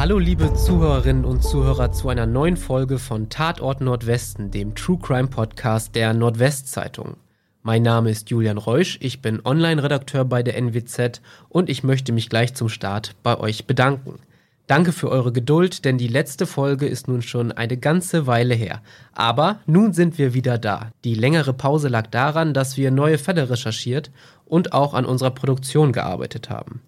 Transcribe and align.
Hallo 0.00 0.18
liebe 0.18 0.54
Zuhörerinnen 0.54 1.26
und 1.26 1.42
Zuhörer 1.42 1.92
zu 1.92 2.08
einer 2.08 2.24
neuen 2.24 2.56
Folge 2.56 2.98
von 2.98 3.28
Tatort 3.28 3.82
Nordwesten, 3.82 4.50
dem 4.50 4.74
True 4.74 4.98
Crime 4.98 5.28
Podcast 5.28 5.94
der 5.94 6.14
Nordwestzeitung. 6.14 7.18
Mein 7.62 7.82
Name 7.82 8.08
ist 8.08 8.30
Julian 8.30 8.56
Reusch, 8.56 8.96
ich 9.02 9.20
bin 9.20 9.44
Online-Redakteur 9.44 10.24
bei 10.24 10.42
der 10.42 10.56
NWZ 10.56 11.20
und 11.50 11.68
ich 11.68 11.84
möchte 11.84 12.12
mich 12.12 12.30
gleich 12.30 12.54
zum 12.54 12.70
Start 12.70 13.14
bei 13.22 13.38
euch 13.38 13.66
bedanken. 13.66 14.20
Danke 14.66 14.92
für 14.92 15.10
eure 15.10 15.32
Geduld, 15.32 15.84
denn 15.84 15.98
die 15.98 16.08
letzte 16.08 16.46
Folge 16.46 16.86
ist 16.86 17.06
nun 17.06 17.20
schon 17.20 17.52
eine 17.52 17.76
ganze 17.76 18.26
Weile 18.26 18.54
her. 18.54 18.80
Aber 19.12 19.60
nun 19.66 19.92
sind 19.92 20.16
wir 20.16 20.32
wieder 20.32 20.56
da. 20.56 20.92
Die 21.04 21.14
längere 21.14 21.52
Pause 21.52 21.88
lag 21.88 22.06
daran, 22.06 22.54
dass 22.54 22.78
wir 22.78 22.90
neue 22.90 23.18
Fälle 23.18 23.50
recherchiert 23.50 24.10
und 24.46 24.72
auch 24.72 24.94
an 24.94 25.04
unserer 25.04 25.32
Produktion 25.32 25.92
gearbeitet 25.92 26.48
haben. 26.48 26.80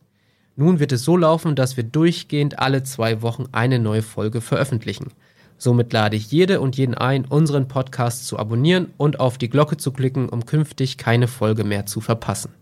Nun 0.54 0.80
wird 0.80 0.92
es 0.92 1.02
so 1.02 1.16
laufen, 1.16 1.54
dass 1.54 1.78
wir 1.78 1.84
durchgehend 1.84 2.58
alle 2.58 2.82
zwei 2.82 3.22
Wochen 3.22 3.46
eine 3.52 3.78
neue 3.78 4.02
Folge 4.02 4.42
veröffentlichen. 4.42 5.08
Somit 5.56 5.92
lade 5.92 6.16
ich 6.16 6.30
jede 6.30 6.60
und 6.60 6.76
jeden 6.76 6.94
ein, 6.94 7.24
unseren 7.24 7.68
Podcast 7.68 8.26
zu 8.26 8.38
abonnieren 8.38 8.88
und 8.98 9.18
auf 9.18 9.38
die 9.38 9.48
Glocke 9.48 9.78
zu 9.78 9.92
klicken, 9.92 10.28
um 10.28 10.44
künftig 10.44 10.98
keine 10.98 11.26
Folge 11.26 11.64
mehr 11.64 11.86
zu 11.86 12.02
verpassen. 12.02 12.52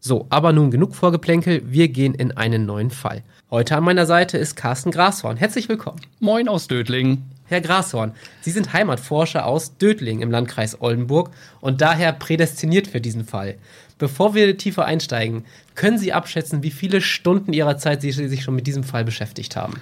So, 0.00 0.26
aber 0.30 0.52
nun 0.52 0.70
genug 0.70 0.94
Vorgeplänkel, 0.94 1.62
wir 1.66 1.88
gehen 1.88 2.14
in 2.14 2.34
einen 2.34 2.64
neuen 2.64 2.90
Fall. 2.90 3.24
Heute 3.50 3.76
an 3.76 3.84
meiner 3.84 4.06
Seite 4.06 4.38
ist 4.38 4.54
Carsten 4.54 4.92
Grashorn. 4.92 5.36
Herzlich 5.36 5.68
willkommen. 5.68 6.00
Moin 6.20 6.48
aus 6.48 6.68
Dödling. 6.68 7.24
Herr 7.44 7.60
Grashorn, 7.60 8.12
Sie 8.42 8.50
sind 8.50 8.72
Heimatforscher 8.72 9.46
aus 9.46 9.76
Dödling 9.78 10.20
im 10.20 10.30
Landkreis 10.30 10.80
Oldenburg 10.80 11.30
und 11.60 11.80
daher 11.80 12.12
prädestiniert 12.12 12.86
für 12.86 13.00
diesen 13.00 13.24
Fall. 13.24 13.56
Bevor 13.98 14.34
wir 14.34 14.56
tiefer 14.56 14.84
einsteigen, 14.84 15.44
können 15.74 15.98
Sie 15.98 16.12
abschätzen, 16.12 16.62
wie 16.62 16.70
viele 16.70 17.00
Stunden 17.00 17.52
Ihrer 17.52 17.78
Zeit 17.78 18.00
Sie 18.02 18.12
sich 18.12 18.42
schon 18.42 18.54
mit 18.54 18.66
diesem 18.66 18.84
Fall 18.84 19.04
beschäftigt 19.04 19.56
haben? 19.56 19.74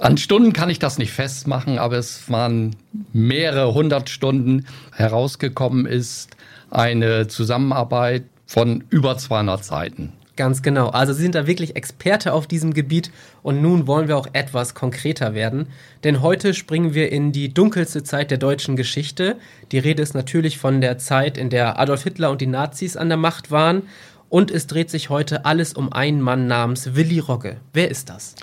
An 0.00 0.16
Stunden 0.16 0.52
kann 0.52 0.70
ich 0.70 0.78
das 0.78 0.98
nicht 0.98 1.12
festmachen, 1.12 1.78
aber 1.78 1.96
es 1.98 2.30
waren 2.30 2.76
mehrere 3.12 3.74
hundert 3.74 4.08
Stunden. 4.08 4.66
Herausgekommen 4.94 5.84
ist 5.84 6.30
eine 6.70 7.28
Zusammenarbeit 7.28 8.24
von 8.46 8.84
über 8.88 9.18
200 9.18 9.64
Seiten. 9.64 10.12
Ganz 10.34 10.62
genau. 10.62 10.88
Also 10.88 11.12
Sie 11.12 11.22
sind 11.22 11.34
da 11.34 11.46
wirklich 11.46 11.76
Experte 11.76 12.32
auf 12.32 12.46
diesem 12.46 12.72
Gebiet 12.72 13.10
und 13.42 13.60
nun 13.60 13.86
wollen 13.86 14.08
wir 14.08 14.16
auch 14.16 14.28
etwas 14.32 14.74
konkreter 14.74 15.34
werden. 15.34 15.66
Denn 16.04 16.22
heute 16.22 16.54
springen 16.54 16.94
wir 16.94 17.12
in 17.12 17.32
die 17.32 17.52
dunkelste 17.52 18.02
Zeit 18.02 18.30
der 18.30 18.38
deutschen 18.38 18.74
Geschichte. 18.74 19.36
Die 19.72 19.78
Rede 19.78 20.02
ist 20.02 20.14
natürlich 20.14 20.56
von 20.56 20.80
der 20.80 20.96
Zeit, 20.96 21.36
in 21.36 21.50
der 21.50 21.78
Adolf 21.78 22.04
Hitler 22.04 22.30
und 22.30 22.40
die 22.40 22.46
Nazis 22.46 22.96
an 22.96 23.08
der 23.08 23.18
Macht 23.18 23.50
waren. 23.50 23.82
Und 24.30 24.50
es 24.50 24.66
dreht 24.66 24.88
sich 24.88 25.10
heute 25.10 25.44
alles 25.44 25.74
um 25.74 25.92
einen 25.92 26.22
Mann 26.22 26.46
namens 26.46 26.94
Willi 26.94 27.18
Rogge. 27.18 27.58
Wer 27.74 27.90
ist 27.90 28.08
das? 28.08 28.34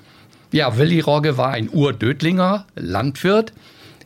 Ja, 0.52 0.78
Willi 0.78 1.00
Rogge 1.00 1.38
war 1.38 1.50
ein 1.50 1.70
Urdödlinger 1.72 2.68
Landwirt. 2.76 3.54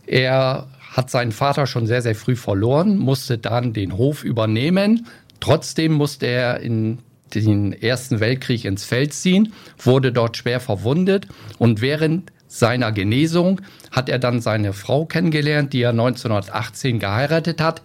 Er 0.08 0.68
hat 0.80 1.10
seinen 1.10 1.34
Vater 1.34 1.68
schon 1.68 1.88
sehr, 1.88 2.02
sehr 2.02 2.16
früh 2.16 2.38
verloren, 2.38 2.98
musste 2.98 3.38
dann 3.38 3.74
den 3.74 3.98
Hof 3.98 4.24
übernehmen. 4.24 5.08
Trotzdem 5.42 5.92
musste 5.92 6.28
er 6.28 6.62
in 6.62 7.00
den 7.42 7.74
Ersten 7.74 8.20
Weltkrieg 8.20 8.66
ins 8.66 8.86
Feld 8.86 9.14
ziehen, 9.14 9.54
wurde 9.78 10.12
dort 10.12 10.38
schwer 10.38 10.60
verwundet 10.60 11.28
und 11.58 11.82
während 11.82 12.32
seiner 12.48 12.92
Genesung 12.92 13.62
hat 13.92 14.10
er 14.10 14.20
dann 14.20 14.42
seine 14.42 14.74
Frau 14.74 15.06
kennengelernt, 15.06 15.74
die 15.74 15.82
er 15.82 15.90
1918 15.90 17.00
geheiratet 17.00 17.62
hat 17.62 17.82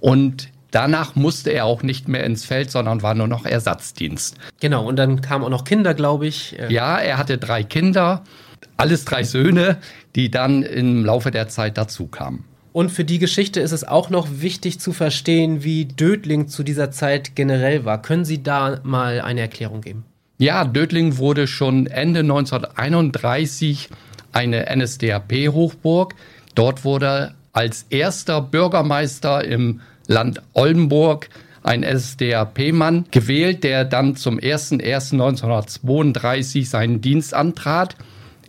und 0.00 0.48
Danach 0.72 1.16
musste 1.16 1.50
er 1.50 1.66
auch 1.66 1.82
nicht 1.82 2.08
mehr 2.08 2.24
ins 2.24 2.46
Feld, 2.46 2.70
sondern 2.70 3.02
war 3.02 3.14
nur 3.14 3.28
noch 3.28 3.44
Ersatzdienst. 3.44 4.36
Genau, 4.58 4.88
und 4.88 4.96
dann 4.96 5.20
kamen 5.20 5.44
auch 5.44 5.50
noch 5.50 5.64
Kinder, 5.64 5.92
glaube 5.92 6.26
ich. 6.26 6.56
Ja, 6.70 6.96
er 6.96 7.18
hatte 7.18 7.36
drei 7.36 7.62
Kinder, 7.62 8.24
alles 8.78 9.04
drei 9.04 9.22
Söhne, 9.22 9.76
die 10.16 10.30
dann 10.30 10.62
im 10.62 11.04
Laufe 11.04 11.30
der 11.30 11.48
Zeit 11.48 11.76
dazu 11.76 12.06
kamen. 12.06 12.44
Und 12.72 12.90
für 12.90 13.04
die 13.04 13.18
Geschichte 13.18 13.60
ist 13.60 13.72
es 13.72 13.84
auch 13.84 14.08
noch 14.08 14.26
wichtig 14.30 14.80
zu 14.80 14.92
verstehen, 14.92 15.62
wie 15.62 15.84
Dödling 15.84 16.48
zu 16.48 16.62
dieser 16.62 16.90
Zeit 16.90 17.36
generell 17.36 17.84
war. 17.84 18.00
Können 18.00 18.24
Sie 18.24 18.42
da 18.42 18.80
mal 18.82 19.20
eine 19.20 19.42
Erklärung 19.42 19.82
geben? 19.82 20.06
Ja, 20.38 20.64
Dödling 20.64 21.18
wurde 21.18 21.46
schon 21.46 21.86
Ende 21.86 22.20
1931 22.20 23.90
eine 24.32 24.74
NSDAP-Hochburg. 24.74 26.14
Dort 26.54 26.84
wurde 26.84 27.34
als 27.52 27.84
erster 27.90 28.40
Bürgermeister 28.40 29.44
im 29.44 29.82
Land 30.06 30.40
Oldenburg 30.54 31.28
ein 31.62 31.82
NSDAP-Mann 31.82 33.04
gewählt, 33.10 33.64
der 33.64 33.84
dann 33.84 34.16
zum 34.16 34.38
01.01.1932 34.38 36.66
seinen 36.66 37.02
Dienst 37.02 37.34
antrat. 37.34 37.96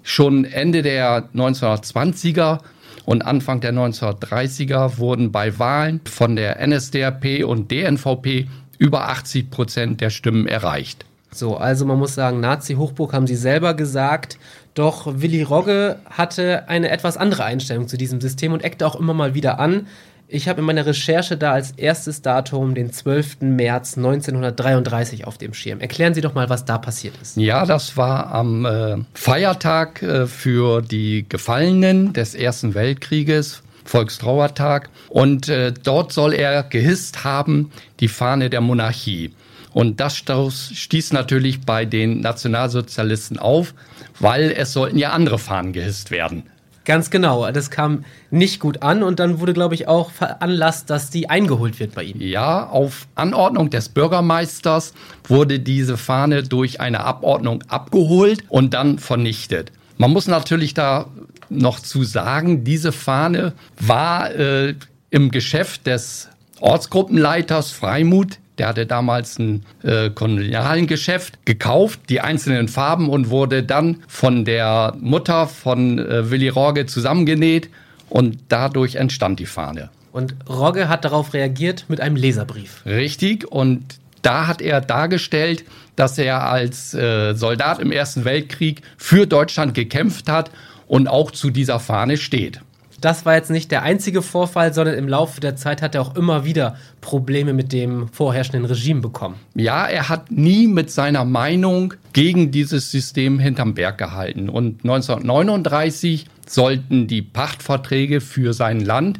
Schon 0.01 0.45
Ende 0.45 0.81
der 0.81 1.27
1920er 1.35 2.59
und 3.05 3.21
Anfang 3.23 3.61
der 3.61 3.73
1930er 3.73 4.97
wurden 4.97 5.31
bei 5.31 5.57
Wahlen 5.59 6.01
von 6.05 6.35
der 6.35 6.65
NSDAP 6.65 7.43
und 7.45 7.71
DNVP 7.71 8.47
über 8.77 9.09
80 9.09 9.49
Prozent 9.49 10.01
der 10.01 10.09
Stimmen 10.09 10.47
erreicht. 10.47 11.05
So, 11.31 11.57
also 11.57 11.85
man 11.85 11.97
muss 11.97 12.15
sagen, 12.15 12.39
Nazi-Hochburg 12.39 13.13
haben 13.13 13.27
sie 13.27 13.35
selber 13.35 13.73
gesagt. 13.73 14.37
Doch 14.73 15.21
Willi 15.21 15.43
Rogge 15.43 15.97
hatte 16.09 16.67
eine 16.67 16.89
etwas 16.89 17.17
andere 17.17 17.43
Einstellung 17.43 17.87
zu 17.87 17.97
diesem 17.97 18.21
System 18.21 18.53
und 18.53 18.63
eckte 18.63 18.85
auch 18.87 18.95
immer 18.95 19.13
mal 19.13 19.33
wieder 19.33 19.59
an. 19.59 19.87
Ich 20.33 20.47
habe 20.47 20.61
in 20.61 20.65
meiner 20.65 20.87
Recherche 20.87 21.37
da 21.37 21.51
als 21.51 21.73
erstes 21.77 22.23
Datum 22.23 22.73
den 22.73 22.91
12. 22.91 23.41
März 23.41 23.97
1933 23.97 25.27
auf 25.27 25.37
dem 25.37 25.53
Schirm. 25.53 25.79
Erklären 25.79 26.15
Sie 26.15 26.21
doch 26.21 26.33
mal, 26.33 26.49
was 26.49 26.65
da 26.65 26.79
passiert 26.79 27.13
ist. 27.21 27.37
Ja, 27.37 27.67
das 27.67 27.97
war 27.97 28.31
am 28.31 28.65
äh, 28.65 28.97
Feiertag 29.13 30.01
äh, 30.01 30.25
für 30.25 30.81
die 30.81 31.27
Gefallenen 31.29 32.13
des 32.13 32.33
Ersten 32.33 32.73
Weltkrieges. 32.73 33.61
Volkstrauertag. 33.85 34.89
Und 35.09 35.49
äh, 35.49 35.71
dort 35.71 36.11
soll 36.11 36.33
er 36.33 36.63
gehisst 36.63 37.23
haben 37.23 37.71
die 37.99 38.07
Fahne 38.07 38.49
der 38.49 38.61
Monarchie. 38.61 39.35
Und 39.71 39.99
das 39.99 40.17
stieß 40.17 41.13
natürlich 41.13 41.61
bei 41.61 41.85
den 41.85 42.21
Nationalsozialisten 42.21 43.37
auf, 43.37 43.75
weil 44.19 44.51
es 44.51 44.73
sollten 44.73 44.97
ja 44.97 45.11
andere 45.11 45.37
Fahnen 45.37 45.73
gehisst 45.73 46.09
werden. 46.09 46.43
Ganz 46.85 47.09
genau. 47.09 47.49
Das 47.51 47.71
kam 47.71 48.03
nicht 48.29 48.59
gut 48.59 48.81
an 48.81 49.03
und 49.03 49.19
dann 49.19 49.39
wurde, 49.39 49.53
glaube 49.53 49.75
ich, 49.75 49.87
auch 49.87 50.11
veranlasst, 50.11 50.89
dass 50.89 51.09
die 51.09 51.29
eingeholt 51.29 51.79
wird 51.79 51.95
bei 51.95 52.03
ihm. 52.03 52.19
Ja, 52.19 52.67
auf 52.67 53.07
Anordnung 53.15 53.69
des 53.69 53.89
Bürgermeisters 53.89 54.93
wurde 55.27 55.59
diese 55.59 55.97
Fahne 55.97 56.43
durch 56.43 56.81
eine 56.81 57.01
Abordnung 57.01 57.63
abgeholt 57.69 58.43
und 58.49 58.73
dann 58.73 58.99
vernichtet. 58.99 59.71
Man 59.97 60.11
muss 60.11 60.27
natürlich 60.27 60.73
da 60.73 61.07
noch 61.49 61.79
zu 61.79 62.03
sagen, 62.03 62.63
diese 62.63 62.91
Fahne 62.91 63.53
war 63.79 64.33
äh, 64.33 64.75
im 65.09 65.31
Geschäft 65.31 65.87
des 65.87 66.29
Ortsgruppenleiters 66.59 67.71
Freimut 67.71 68.39
der 68.63 68.69
hatte 68.69 68.85
damals 68.85 69.39
ein 69.39 69.65
äh, 69.83 70.09
Kolonialengeschäft 70.09 71.45
gekauft, 71.45 71.99
die 72.07 72.21
einzelnen 72.21 72.69
Farben 72.69 73.09
und 73.09 73.29
wurde 73.29 73.61
dann 73.61 73.97
von 74.07 74.45
der 74.45 74.95
Mutter 75.01 75.47
von 75.47 75.99
äh, 75.99 76.31
Willy 76.31 76.47
Rogge 76.47 76.85
zusammengenäht 76.85 77.69
und 78.07 78.37
dadurch 78.47 78.95
entstand 78.95 79.41
die 79.41 79.47
Fahne. 79.47 79.89
Und 80.13 80.35
Rogge 80.47 80.87
hat 80.87 81.03
darauf 81.03 81.33
reagiert 81.33 81.83
mit 81.89 81.99
einem 81.99 82.15
Leserbrief. 82.15 82.85
Richtig 82.85 83.45
und 83.51 83.99
da 84.21 84.47
hat 84.47 84.61
er 84.61 84.79
dargestellt, 84.79 85.65
dass 85.97 86.17
er 86.17 86.43
als 86.49 86.93
äh, 86.93 87.33
Soldat 87.33 87.79
im 87.79 87.91
Ersten 87.91 88.23
Weltkrieg 88.23 88.81
für 88.95 89.27
Deutschland 89.27 89.73
gekämpft 89.73 90.29
hat 90.29 90.51
und 90.87 91.09
auch 91.09 91.31
zu 91.31 91.49
dieser 91.49 91.81
Fahne 91.81 92.15
steht 92.15 92.61
das 93.03 93.25
war 93.25 93.35
jetzt 93.35 93.49
nicht 93.49 93.69
der 93.69 93.83
einzige 93.83 94.21
Vorfall, 94.21 94.73
sondern 94.73 94.95
im 94.95 95.09
Laufe 95.09 95.41
der 95.41 95.57
Zeit 95.57 95.81
hat 95.81 95.93
er 95.93 96.01
auch 96.01 96.15
immer 96.15 96.45
wieder 96.45 96.77
Probleme 97.01 97.51
mit 97.51 97.73
dem 97.73 98.07
vorherrschenden 98.07 98.65
Regime 98.65 99.01
bekommen. 99.01 99.35
Ja, 99.55 99.85
er 99.85 100.07
hat 100.07 100.31
nie 100.31 100.67
mit 100.67 100.89
seiner 100.89 101.25
Meinung 101.25 101.95
gegen 102.13 102.51
dieses 102.51 102.91
System 102.91 103.39
hinterm 103.39 103.73
Berg 103.73 103.97
gehalten. 103.97 104.47
Und 104.47 104.85
1939 104.85 106.27
sollten 106.47 107.07
die 107.07 107.21
Pachtverträge 107.21 108.21
für 108.21 108.53
sein 108.53 108.79
Land, 108.79 109.17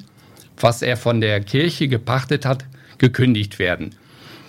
was 0.57 0.81
er 0.81 0.95
von 0.95 1.19
der 1.19 1.41
Kirche 1.41 1.89
gepachtet 1.89 2.45
hat, 2.45 2.65
gekündigt 3.00 3.59
werden. 3.59 3.95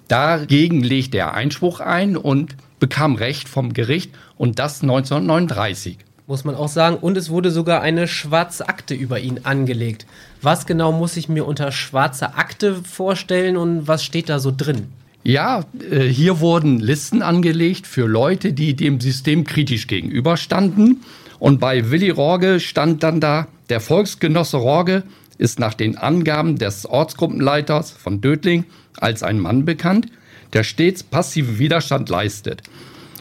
Dagegen 0.07 0.85
legte 0.85 1.19
er 1.19 1.35
Einspruch 1.35 1.81
ein 1.81 2.17
und 2.17 2.55
bekam 2.79 3.17
Recht 3.17 3.49
vom 3.49 3.73
Gericht 3.73 4.13
und 4.37 4.61
das 4.61 4.83
1939 4.83 5.99
muss 6.27 6.45
man 6.45 6.55
auch 6.55 6.69
sagen. 6.69 6.97
Und 6.97 7.17
es 7.17 7.31
wurde 7.31 7.51
sogar 7.51 7.83
eine 7.83 8.09
schwarze 8.09 8.69
Akte 8.69 8.95
über 8.95 9.21
ihn 9.21 9.41
angelegt. 9.45 10.07
Was 10.43 10.67
genau 10.67 10.93
muss 10.93 11.17
ich 11.17 11.29
mir 11.29 11.47
unter 11.47 11.73
schwarzer 11.73 12.39
Akte 12.39 12.77
vorstellen 12.77 13.57
und 13.57 13.87
was 13.87 14.05
steht 14.05 14.29
da 14.29 14.39
so 14.39 14.53
drin? 14.57 14.89
Ja, 15.23 15.65
äh, 15.91 16.01
hier 16.01 16.41
wurden 16.41 16.81
Listen 16.81 17.23
angelegt 17.23 17.87
für 17.87 18.07
Leute, 18.07 18.53
die 18.53 18.75
dem 18.75 19.01
System 19.01 19.45
kritisch 19.45 19.87
gegenüberstanden. 19.87 21.03
Und 21.39 21.61
bei 21.61 21.91
Willi 21.91 22.11
Rorge 22.11 22.61
stand 22.61 23.03
dann 23.03 23.21
da, 23.21 23.49
der 23.71 23.81
Volksgenosse 23.81 24.59
Rorge 24.59 25.03
ist 25.39 25.59
nach 25.59 25.75
den 25.75 25.97
Angaben 25.97 26.57
des 26.59 26.87
Ortsgruppenleiters 26.87 27.91
von 27.91 28.21
Dödling 28.21 28.65
als 28.99 29.23
ein 29.23 29.41
Mann 29.41 29.65
bekannt, 29.65 30.07
der 30.53 30.63
stets 30.63 31.03
passiven 31.03 31.59
Widerstand 31.59 32.09
leistet. 32.09 32.63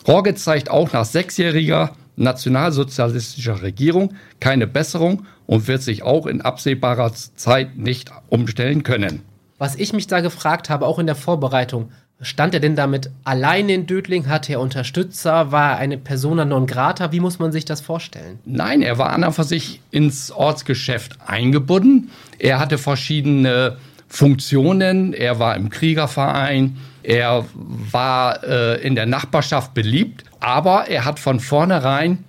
Rorge 0.07 0.35
zeigt 0.35 0.69
auch 0.69 0.91
nach 0.91 1.05
sechsjähriger 1.05 1.95
nationalsozialistischer 2.15 3.61
Regierung 3.61 4.13
keine 4.39 4.67
Besserung 4.67 5.25
und 5.45 5.67
wird 5.67 5.81
sich 5.81 6.03
auch 6.03 6.25
in 6.27 6.41
absehbarer 6.41 7.13
Zeit 7.13 7.77
nicht 7.77 8.11
umstellen 8.29 8.83
können. 8.83 9.21
Was 9.57 9.75
ich 9.75 9.93
mich 9.93 10.07
da 10.07 10.21
gefragt 10.21 10.69
habe, 10.69 10.85
auch 10.85 10.99
in 10.99 11.05
der 11.05 11.15
Vorbereitung, 11.15 11.91
stand 12.21 12.53
er 12.53 12.59
denn 12.59 12.75
damit 12.75 13.11
allein 13.23 13.69
in 13.69 13.85
Dödling? 13.85 14.27
Hatte 14.27 14.53
er 14.53 14.59
Unterstützer? 14.59 15.51
War 15.51 15.71
er 15.71 15.77
eine 15.77 15.97
Persona 15.97 16.45
non 16.45 16.67
grata? 16.67 17.11
Wie 17.11 17.19
muss 17.19 17.39
man 17.39 17.51
sich 17.51 17.65
das 17.65 17.81
vorstellen? 17.81 18.39
Nein, 18.45 18.81
er 18.81 18.97
war 18.97 19.11
an 19.11 19.23
und 19.23 19.33
für 19.33 19.43
sich 19.43 19.81
ins 19.91 20.31
Ortsgeschäft 20.31 21.17
eingebunden. 21.25 22.09
Er 22.39 22.59
hatte 22.59 22.77
verschiedene 22.77 23.77
Funktionen. 24.13 25.13
Er 25.13 25.39
war 25.39 25.55
im 25.55 25.71
Kriegerverein. 25.71 26.77
Er 27.01 27.45
war 27.91 28.43
äh, 28.43 28.79
in 28.85 28.93
der 28.93 29.07
Nachbarschaft 29.07 29.73
beliebt. 29.73 30.23
Aber 30.39 30.87
er 30.87 31.03
hat 31.03 31.19
von 31.19 31.39
vornherein 31.39 32.23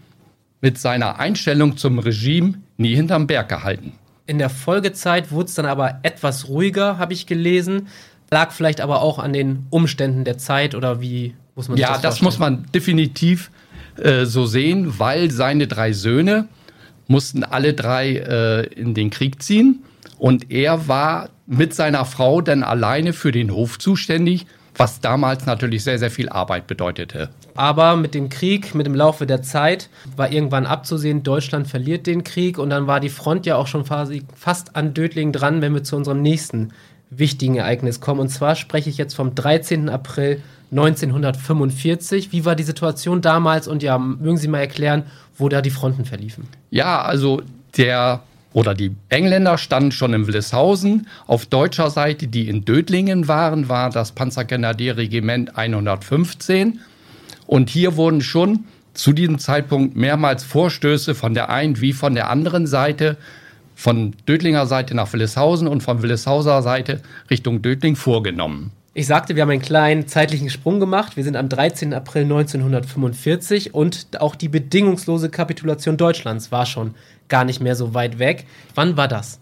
mit 0.63 0.79
seiner 0.79 1.19
Einstellung 1.19 1.77
zum 1.77 1.99
Regime 1.99 2.55
nie 2.79 2.97
hinterm 2.97 3.27
Berg 3.27 3.51
gehalten. 3.51 3.93
In 4.27 4.39
der 4.39 4.49
Folgezeit 4.49 5.31
wurde 5.31 5.49
es 5.49 5.57
dann 5.57 5.67
aber 5.67 5.99
etwas 6.03 6.49
ruhiger, 6.49 6.97
habe 6.97 7.13
ich 7.13 7.27
gelesen. 7.27 7.89
Lag 8.31 8.53
vielleicht 8.53 8.81
aber 8.81 9.03
auch 9.03 9.19
an 9.19 9.35
den 9.35 9.67
Umständen 9.69 10.25
der 10.25 10.39
Zeit 10.39 10.75
oder 10.75 11.03
wie 11.03 11.35
muss 11.55 11.69
man 11.69 11.77
ja, 11.77 11.89
das 11.89 11.97
Ja, 11.99 12.03
das 12.03 12.23
muss 12.23 12.39
man 12.39 12.65
definitiv 12.75 13.51
äh, 13.99 14.25
so 14.25 14.47
sehen, 14.47 14.99
weil 14.99 15.31
seine 15.31 15.67
drei 15.67 15.93
Söhne 15.93 16.49
mussten 17.09 17.45
alle 17.45 17.75
drei 17.75 18.15
äh, 18.17 18.67
in 18.69 18.95
den 18.95 19.11
Krieg 19.11 19.43
ziehen 19.43 19.85
und 20.19 20.51
er 20.51 20.89
war 20.89 21.29
mit 21.47 21.75
seiner 21.75 22.05
Frau 22.05 22.41
dann 22.41 22.63
alleine 22.63 23.13
für 23.13 23.33
den 23.33 23.53
Hof 23.53 23.79
zuständig, 23.79 24.47
was 24.77 25.01
damals 25.01 25.47
natürlich 25.47 25.85
sehr, 25.85 25.99
sehr 25.99 26.11
viel 26.11 26.29
Arbeit 26.29 26.67
bedeutete. 26.67 27.31
Aber 27.55 27.97
mit 27.97 28.15
dem 28.15 28.29
Krieg, 28.29 28.75
mit 28.75 28.87
dem 28.87 28.95
Laufe 28.95 29.27
der 29.27 29.43
Zeit, 29.43 29.89
war 30.17 30.33
irgendwann 30.33 30.67
abzusehen, 30.67 31.23
Deutschland 31.23 31.69
verliert 31.69 32.07
den 32.07 32.25
Krieg 32.25 32.59
und 32.59 32.71
dann 32.71 32.87
war 32.87 32.99
die 32.99 33.09
Front 33.09 33.47
ja 33.47 33.57
auch 33.57 33.69
schon 33.69 33.85
fast 33.85 34.75
an 34.75 34.95
Dödling 34.95 35.33
dran, 35.33 35.63
wenn 35.63 35.75
wir 35.75 35.85
zu 35.85 35.97
unserem 35.97 36.23
nächsten 36.23 36.73
wichtigen 37.11 37.57
Ereignis 37.57 38.01
kommen. 38.01 38.21
Und 38.21 38.31
zwar 38.31 38.57
spreche 38.57 38.91
ich 38.91 38.99
jetzt 38.99 39.15
vom 39.15 39.35
13. 39.35 39.89
April 39.89 40.43
1945. 40.73 42.33
Wie 42.33 42.45
war 42.45 42.57
die 42.57 42.65
Situation 42.65 43.21
damals? 43.21 43.69
Und 43.69 43.83
ja, 43.83 43.99
mögen 43.99 44.39
Sie 44.39 44.49
mal 44.49 44.59
erklären, 44.59 45.05
wo 45.37 45.49
da 45.49 45.63
die 45.63 45.71
Fronten 45.71 46.05
verliefen? 46.05 46.49
Ja, 46.71 47.03
also 47.03 47.43
der 47.77 48.23
oder 48.55 48.73
die 48.73 48.93
Engländer 49.09 49.59
standen 49.59 49.93
schon 49.93 50.15
in 50.15 50.27
Willishausen. 50.27 51.09
Auf 51.27 51.45
deutscher 51.45 51.91
Seite, 51.91 52.29
die 52.29 52.49
in 52.49 52.65
Dödlingen 52.65 53.29
waren, 53.29 53.69
war 53.69 53.91
das 53.91 54.13
Panzergrenadierregiment 54.13 55.59
115. 55.59 56.81
Und 57.47 57.69
hier 57.69 57.97
wurden 57.97 58.23
schon 58.23 58.65
zu 58.95 59.13
diesem 59.13 59.41
Zeitpunkt 59.41 59.97
mehrmals 59.97 60.45
Vorstöße 60.45 61.17
von 61.17 61.35
der 61.35 61.51
einen 61.51 61.81
wie 61.81 61.93
von 61.93 62.15
der 62.15 62.31
anderen 62.31 62.69
Seite, 62.69 63.17
von 63.75 64.15
Dödlinger 64.29 64.67
Seite 64.67 64.95
nach 64.95 65.13
Willishausen 65.13 65.67
und 65.67 65.83
von 65.83 66.01
Willishauser 66.01 66.63
Seite 66.63 67.01
Richtung 67.31 67.61
Dödling 67.61 67.97
vorgenommen. 67.97 68.71
Ich 68.97 69.09
sagte, 69.09 69.35
wir 69.35 69.43
haben 69.43 69.51
einen 69.51 69.61
kleinen 69.61 70.07
zeitlichen 70.07 70.51
Sprung 70.51 70.79
gemacht. 70.79 71.17
Wir 71.17 71.25
sind 71.25 71.35
am 71.35 71.49
13. 71.49 71.93
April 71.93 72.23
1945 72.23 73.75
und 73.75 74.21
auch 74.21 74.37
die 74.37 74.49
bedingungslose 74.49 75.31
Kapitulation 75.31 75.97
Deutschlands 75.97 76.53
war 76.53 76.65
schon 76.65 76.95
gar 77.29 77.45
nicht 77.45 77.61
mehr 77.61 77.75
so 77.75 77.93
weit 77.93 78.21
weg. 78.21 78.47
Wann 78.77 78.97
war 78.97 79.09
das? 79.09 79.41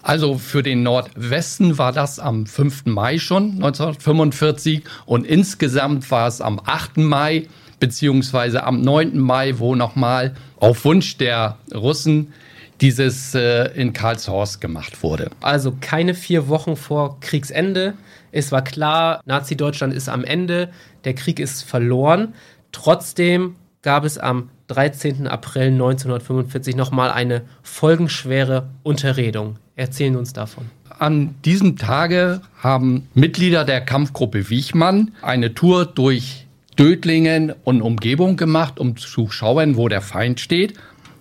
Also 0.00 0.38
für 0.38 0.62
den 0.62 0.82
Nordwesten 0.82 1.76
war 1.76 1.92
das 1.92 2.18
am 2.18 2.46
5. 2.46 2.86
Mai 2.86 3.18
schon 3.18 3.52
1945 3.56 4.82
und 5.04 5.26
insgesamt 5.26 6.10
war 6.10 6.26
es 6.26 6.40
am 6.40 6.58
8. 6.64 6.96
Mai 6.96 7.48
beziehungsweise 7.80 8.64
am 8.64 8.80
9. 8.80 9.18
Mai, 9.18 9.58
wo 9.58 9.74
nochmal 9.74 10.34
auf 10.56 10.86
Wunsch 10.86 11.18
der 11.18 11.58
Russen 11.74 12.32
dieses 12.80 13.34
äh, 13.34 13.66
in 13.74 13.92
Karlshorst 13.92 14.60
gemacht 14.60 15.02
wurde. 15.02 15.30
Also 15.40 15.74
keine 15.80 16.14
vier 16.14 16.48
Wochen 16.48 16.76
vor 16.76 17.20
Kriegsende. 17.20 17.94
Es 18.32 18.52
war 18.52 18.62
klar, 18.62 19.20
Nazi-Deutschland 19.26 19.92
ist 19.92 20.08
am 20.08 20.24
Ende, 20.24 20.70
der 21.04 21.14
Krieg 21.14 21.40
ist 21.40 21.62
verloren. 21.62 22.34
Trotzdem 22.72 23.56
gab 23.82 24.04
es 24.04 24.18
am 24.18 24.50
13. 24.68 25.26
April 25.26 25.72
1945 25.72 26.76
nochmal 26.76 27.10
eine 27.10 27.42
folgenschwere 27.62 28.68
Unterredung. 28.82 29.56
Erzählen 29.74 30.16
uns 30.16 30.32
davon. 30.32 30.66
An 30.98 31.34
diesem 31.44 31.76
Tage 31.76 32.42
haben 32.58 33.08
Mitglieder 33.14 33.64
der 33.64 33.80
Kampfgruppe 33.80 34.50
Wichmann 34.50 35.12
eine 35.22 35.54
Tour 35.54 35.86
durch 35.86 36.46
Dödlingen 36.78 37.52
und 37.64 37.82
Umgebung 37.82 38.36
gemacht, 38.36 38.78
um 38.78 38.96
zu 38.96 39.30
schauen, 39.30 39.76
wo 39.76 39.88
der 39.88 40.02
Feind 40.02 40.40
steht. 40.40 40.74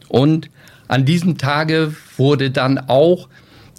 Und 0.10 0.50
an 0.89 1.06
diesem 1.06 1.38
Tage 1.38 1.94
wurde 2.18 2.51
dann 2.51 2.77
auch 2.77 3.30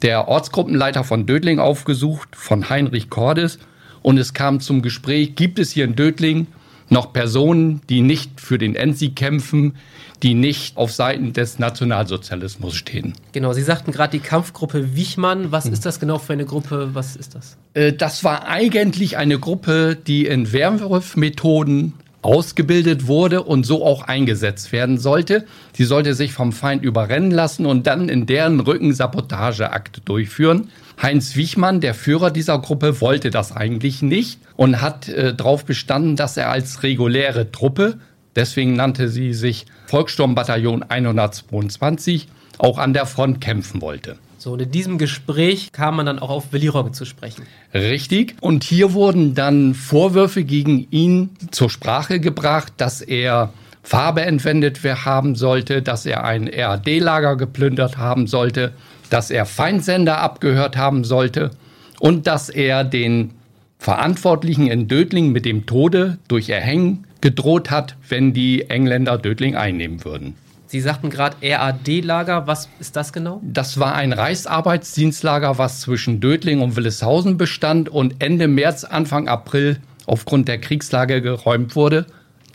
der 0.02 0.28
Ortsgruppenleiter 0.28 1.04
von 1.04 1.26
Dödling 1.26 1.58
aufgesucht, 1.58 2.36
von 2.36 2.70
Heinrich 2.70 3.10
Cordes. 3.10 3.58
Und 4.00 4.16
es 4.16 4.32
kam 4.32 4.60
zum 4.60 4.80
Gespräch, 4.80 5.34
gibt 5.34 5.58
es 5.58 5.72
hier 5.72 5.84
in 5.84 5.96
Dödling 5.96 6.46
noch 6.88 7.12
Personen, 7.12 7.82
die 7.88 8.00
nicht 8.00 8.40
für 8.40 8.58
den 8.58 8.74
Endsieg 8.74 9.16
kämpfen, 9.16 9.76
die 10.22 10.34
nicht 10.34 10.76
auf 10.76 10.92
Seiten 10.92 11.32
des 11.32 11.58
Nationalsozialismus 11.58 12.74
stehen. 12.74 13.14
Genau, 13.32 13.52
Sie 13.52 13.62
sagten 13.62 13.90
gerade 13.90 14.12
die 14.12 14.20
Kampfgruppe 14.20 14.94
Wichmann. 14.94 15.50
Was 15.50 15.64
hm. 15.64 15.72
ist 15.72 15.86
das 15.86 15.98
genau 15.98 16.18
für 16.18 16.32
eine 16.32 16.44
Gruppe? 16.44 16.90
Was 16.92 17.16
ist 17.16 17.34
das? 17.34 17.56
Äh, 17.74 17.92
das 17.92 18.22
war 18.22 18.46
eigentlich 18.46 19.16
eine 19.16 19.38
Gruppe, 19.38 19.96
die 19.96 20.26
in 20.26 20.52
Werwolf-Methoden 20.52 21.94
ausgebildet 22.22 23.06
wurde 23.06 23.42
und 23.42 23.64
so 23.64 23.84
auch 23.84 24.02
eingesetzt 24.02 24.72
werden 24.72 24.98
sollte. 24.98 25.46
Sie 25.72 25.84
sollte 25.84 26.14
sich 26.14 26.32
vom 26.32 26.52
Feind 26.52 26.84
überrennen 26.84 27.30
lassen 27.30 27.66
und 27.66 27.86
dann 27.86 28.08
in 28.08 28.26
deren 28.26 28.60
Rücken 28.60 28.92
Sabotageakte 28.92 30.00
durchführen. 30.02 30.68
Heinz 31.00 31.34
Wichmann, 31.36 31.80
der 31.80 31.94
Führer 31.94 32.30
dieser 32.30 32.58
Gruppe, 32.58 33.00
wollte 33.00 33.30
das 33.30 33.56
eigentlich 33.56 34.02
nicht 34.02 34.38
und 34.56 34.82
hat 34.82 35.08
äh, 35.08 35.34
darauf 35.34 35.64
bestanden, 35.64 36.16
dass 36.16 36.36
er 36.36 36.50
als 36.50 36.82
reguläre 36.82 37.50
Truppe, 37.50 37.98
deswegen 38.36 38.74
nannte 38.74 39.08
sie 39.08 39.32
sich 39.32 39.64
Volkssturmbataillon 39.86 40.82
122, 40.82 42.28
auch 42.58 42.78
an 42.78 42.92
der 42.92 43.06
Front 43.06 43.40
kämpfen 43.40 43.80
wollte. 43.80 44.18
So, 44.40 44.52
und 44.52 44.62
in 44.62 44.70
diesem 44.70 44.96
Gespräch 44.96 45.70
kam 45.70 45.96
man 45.96 46.06
dann 46.06 46.18
auch 46.18 46.30
auf 46.30 46.50
Willi 46.50 46.68
Rogge 46.68 46.92
zu 46.92 47.04
sprechen. 47.04 47.44
Richtig. 47.74 48.36
Und 48.40 48.64
hier 48.64 48.94
wurden 48.94 49.34
dann 49.34 49.74
Vorwürfe 49.74 50.44
gegen 50.44 50.86
ihn 50.90 51.28
zur 51.50 51.68
Sprache 51.68 52.20
gebracht, 52.20 52.72
dass 52.78 53.02
er 53.02 53.52
Farbe 53.82 54.22
entwendet 54.22 54.82
haben 54.82 55.34
sollte, 55.34 55.82
dass 55.82 56.06
er 56.06 56.24
ein 56.24 56.48
RAD-Lager 56.48 57.36
geplündert 57.36 57.98
haben 57.98 58.26
sollte, 58.26 58.72
dass 59.10 59.30
er 59.30 59.44
Feindsender 59.44 60.22
abgehört 60.22 60.78
haben 60.78 61.04
sollte 61.04 61.50
und 61.98 62.26
dass 62.26 62.48
er 62.48 62.82
den 62.82 63.32
Verantwortlichen 63.78 64.68
in 64.68 64.88
Dödling 64.88 65.32
mit 65.32 65.44
dem 65.44 65.66
Tode 65.66 66.16
durch 66.28 66.48
Erhängen 66.48 67.04
gedroht 67.20 67.70
hat, 67.70 67.94
wenn 68.08 68.32
die 68.32 68.70
Engländer 68.70 69.18
Dödling 69.18 69.54
einnehmen 69.54 70.02
würden. 70.02 70.34
Sie 70.70 70.80
sagten 70.80 71.10
gerade 71.10 71.36
RAD-Lager. 71.42 72.46
Was 72.46 72.68
ist 72.78 72.94
das 72.94 73.12
genau? 73.12 73.40
Das 73.42 73.80
war 73.80 73.96
ein 73.96 74.12
Reichsarbeitsdienstlager, 74.12 75.58
was 75.58 75.80
zwischen 75.80 76.20
Dödling 76.20 76.60
und 76.60 76.76
Willishausen 76.76 77.36
bestand 77.36 77.88
und 77.88 78.22
Ende 78.22 78.46
März, 78.46 78.84
Anfang 78.84 79.26
April 79.26 79.80
aufgrund 80.06 80.46
der 80.46 80.60
Kriegslage 80.60 81.22
geräumt 81.22 81.74
wurde. 81.74 82.06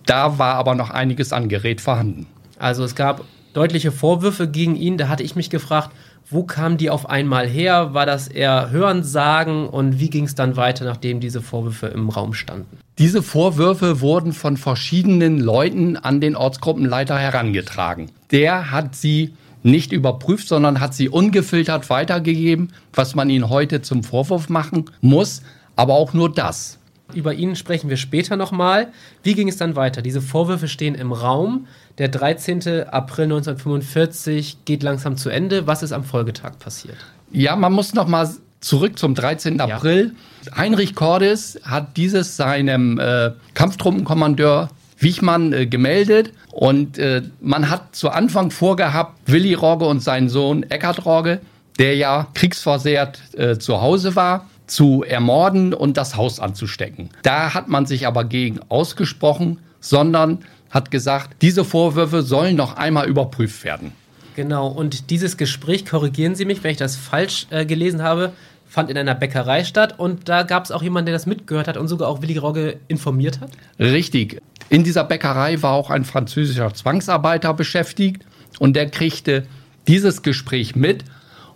Da 0.05 0.39
war 0.39 0.55
aber 0.55 0.75
noch 0.75 0.91
einiges 0.91 1.33
an 1.33 1.49
Gerät 1.49 1.81
vorhanden. 1.81 2.25
Also 2.57 2.85
es 2.85 2.95
gab 2.95 3.25
deutliche 3.51 3.91
Vorwürfe 3.91 4.47
gegen 4.47 4.77
ihn. 4.77 4.97
Da 4.97 5.09
hatte 5.09 5.23
ich 5.23 5.35
mich 5.35 5.49
gefragt, 5.49 5.91
wo 6.29 6.43
kamen 6.43 6.77
die 6.77 6.89
auf 6.89 7.09
einmal 7.09 7.49
her? 7.49 7.93
War 7.93 8.05
das 8.05 8.29
eher 8.29 8.71
Hörensagen 8.71 9.67
und 9.67 9.99
wie 9.99 10.09
ging 10.09 10.23
es 10.23 10.35
dann 10.35 10.55
weiter, 10.55 10.85
nachdem 10.85 11.19
diese 11.19 11.41
Vorwürfe 11.41 11.87
im 11.87 12.07
Raum 12.07 12.33
standen? 12.33 12.77
Diese 12.97 13.21
Vorwürfe 13.21 13.99
wurden 13.99 14.31
von 14.31 14.55
verschiedenen 14.55 15.37
Leuten 15.37 15.97
an 15.97 16.21
den 16.21 16.37
Ortsgruppenleiter 16.37 17.17
herangetragen. 17.17 18.09
Der 18.31 18.71
hat 18.71 18.95
sie 18.95 19.33
nicht 19.63 19.91
überprüft, 19.91 20.47
sondern 20.47 20.79
hat 20.79 20.93
sie 20.93 21.09
ungefiltert 21.09 21.89
weitergegeben, 21.89 22.71
was 22.93 23.13
man 23.13 23.29
ihnen 23.29 23.49
heute 23.49 23.81
zum 23.81 24.05
Vorwurf 24.05 24.47
machen 24.47 24.85
muss, 25.01 25.41
aber 25.75 25.95
auch 25.95 26.13
nur 26.13 26.31
das. 26.31 26.79
Über 27.13 27.33
ihn 27.33 27.57
sprechen 27.57 27.89
wir 27.89 27.97
später 27.97 28.37
nochmal. 28.37 28.93
Wie 29.23 29.33
ging 29.33 29.49
es 29.49 29.57
dann 29.57 29.75
weiter? 29.75 30.01
Diese 30.01 30.21
Vorwürfe 30.21 30.69
stehen 30.69 30.95
im 30.95 31.11
Raum. 31.11 31.67
Der 31.97 32.07
13. 32.07 32.87
April 32.87 33.25
1945 33.25 34.59
geht 34.63 34.83
langsam 34.83 35.17
zu 35.17 35.29
Ende. 35.29 35.67
Was 35.67 35.83
ist 35.83 35.91
am 35.91 36.05
Folgetag 36.05 36.59
passiert? 36.59 36.97
Ja, 37.31 37.57
man 37.57 37.73
muss 37.73 37.93
nochmal 37.93 38.29
zurück 38.65 38.97
zum 38.97 39.15
13. 39.15 39.57
Ja. 39.57 39.65
April. 39.65 40.15
Heinrich 40.55 40.95
Cordes 40.95 41.59
hat 41.63 41.97
dieses 41.97 42.35
seinem 42.35 42.99
äh, 42.99 43.31
Kampftruppenkommandeur 43.53 44.69
Wichmann 44.97 45.53
äh, 45.53 45.65
gemeldet 45.67 46.33
und 46.51 46.97
äh, 46.97 47.21
man 47.41 47.69
hat 47.69 47.95
zu 47.95 48.09
Anfang 48.09 48.51
vorgehabt, 48.51 49.19
Willi 49.27 49.53
Rogge 49.53 49.85
und 49.85 50.01
seinen 50.01 50.29
Sohn 50.29 50.63
Eckhard 50.63 51.05
Rogge, 51.05 51.41
der 51.79 51.95
ja 51.95 52.27
kriegsversehrt 52.33 53.19
äh, 53.37 53.57
zu 53.57 53.81
Hause 53.81 54.15
war, 54.15 54.47
zu 54.67 55.03
ermorden 55.03 55.73
und 55.73 55.97
das 55.97 56.15
Haus 56.15 56.39
anzustecken. 56.39 57.09
Da 57.23 57.53
hat 57.53 57.67
man 57.67 57.85
sich 57.85 58.07
aber 58.07 58.23
gegen 58.23 58.59
ausgesprochen, 58.69 59.59
sondern 59.79 60.39
hat 60.71 60.91
gesagt, 60.91 61.41
diese 61.41 61.63
Vorwürfe 61.63 62.23
sollen 62.23 62.55
noch 62.55 62.77
einmal 62.77 63.07
überprüft 63.07 63.63
werden. 63.63 63.91
Genau, 64.35 64.67
und 64.67 65.09
dieses 65.11 65.37
Gespräch, 65.37 65.85
korrigieren 65.85 66.35
Sie 66.35 66.43
mich, 66.43 66.63
wenn 66.63 66.71
ich 66.71 66.77
das 66.77 66.97
falsch 66.97 67.47
äh, 67.51 67.65
gelesen 67.65 68.03
habe, 68.03 68.33
fand 68.75 68.89
in 68.89 68.97
einer 68.97 69.15
Bäckerei 69.15 69.63
statt 69.63 69.95
und 69.97 70.27
da 70.27 70.43
gab 70.43 70.65
es 70.65 70.71
auch 70.71 70.83
jemanden, 70.83 71.05
der 71.05 71.15
das 71.15 71.25
mitgehört 71.25 71.69
hat 71.69 71.77
und 71.77 71.87
sogar 71.87 72.09
auch 72.09 72.21
Willi 72.21 72.37
Rogge 72.37 72.77
informiert 72.89 73.39
hat? 73.39 73.51
Richtig. 73.79 74.41
In 74.69 74.83
dieser 74.83 75.05
Bäckerei 75.05 75.61
war 75.61 75.71
auch 75.71 75.89
ein 75.89 76.03
französischer 76.03 76.73
Zwangsarbeiter 76.73 77.53
beschäftigt 77.53 78.25
und 78.59 78.75
der 78.75 78.89
kriegte 78.89 79.45
dieses 79.87 80.23
Gespräch 80.23 80.75
mit 80.75 81.05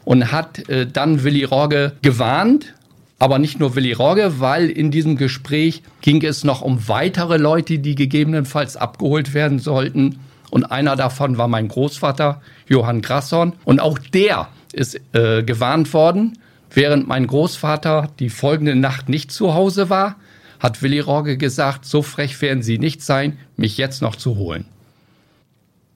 und 0.05 0.31
hat 0.31 0.69
äh, 0.69 0.87
dann 0.87 1.23
Willi 1.25 1.43
Rogge 1.43 1.91
gewarnt, 2.01 2.73
aber 3.19 3.37
nicht 3.37 3.59
nur 3.59 3.75
Willi 3.75 3.91
Rogge, 3.91 4.39
weil 4.39 4.69
in 4.69 4.89
diesem 4.89 5.17
Gespräch 5.17 5.83
ging 5.99 6.23
es 6.23 6.45
noch 6.45 6.61
um 6.61 6.87
weitere 6.87 7.35
Leute, 7.35 7.79
die 7.79 7.95
gegebenenfalls 7.95 8.77
abgeholt 8.77 9.33
werden 9.33 9.59
sollten. 9.59 10.19
Und 10.51 10.71
einer 10.71 10.95
davon 10.95 11.37
war 11.37 11.49
mein 11.49 11.67
Großvater, 11.67 12.41
Johann 12.69 13.01
Grasson. 13.01 13.53
Und 13.65 13.81
auch 13.81 13.99
der 13.99 14.47
ist 14.71 15.01
äh, 15.13 15.43
gewarnt 15.43 15.93
worden. 15.93 16.37
Während 16.71 17.07
mein 17.07 17.27
Großvater 17.27 18.09
die 18.19 18.29
folgende 18.29 18.75
Nacht 18.75 19.09
nicht 19.09 19.31
zu 19.31 19.53
Hause 19.53 19.89
war, 19.89 20.15
hat 20.59 20.81
Willi 20.81 20.99
Rogge 20.99 21.37
gesagt, 21.37 21.85
so 21.85 22.01
frech 22.01 22.41
werden 22.41 22.63
Sie 22.63 22.77
nicht 22.77 23.01
sein, 23.01 23.37
mich 23.55 23.77
jetzt 23.77 24.01
noch 24.01 24.15
zu 24.15 24.35
holen. 24.35 24.65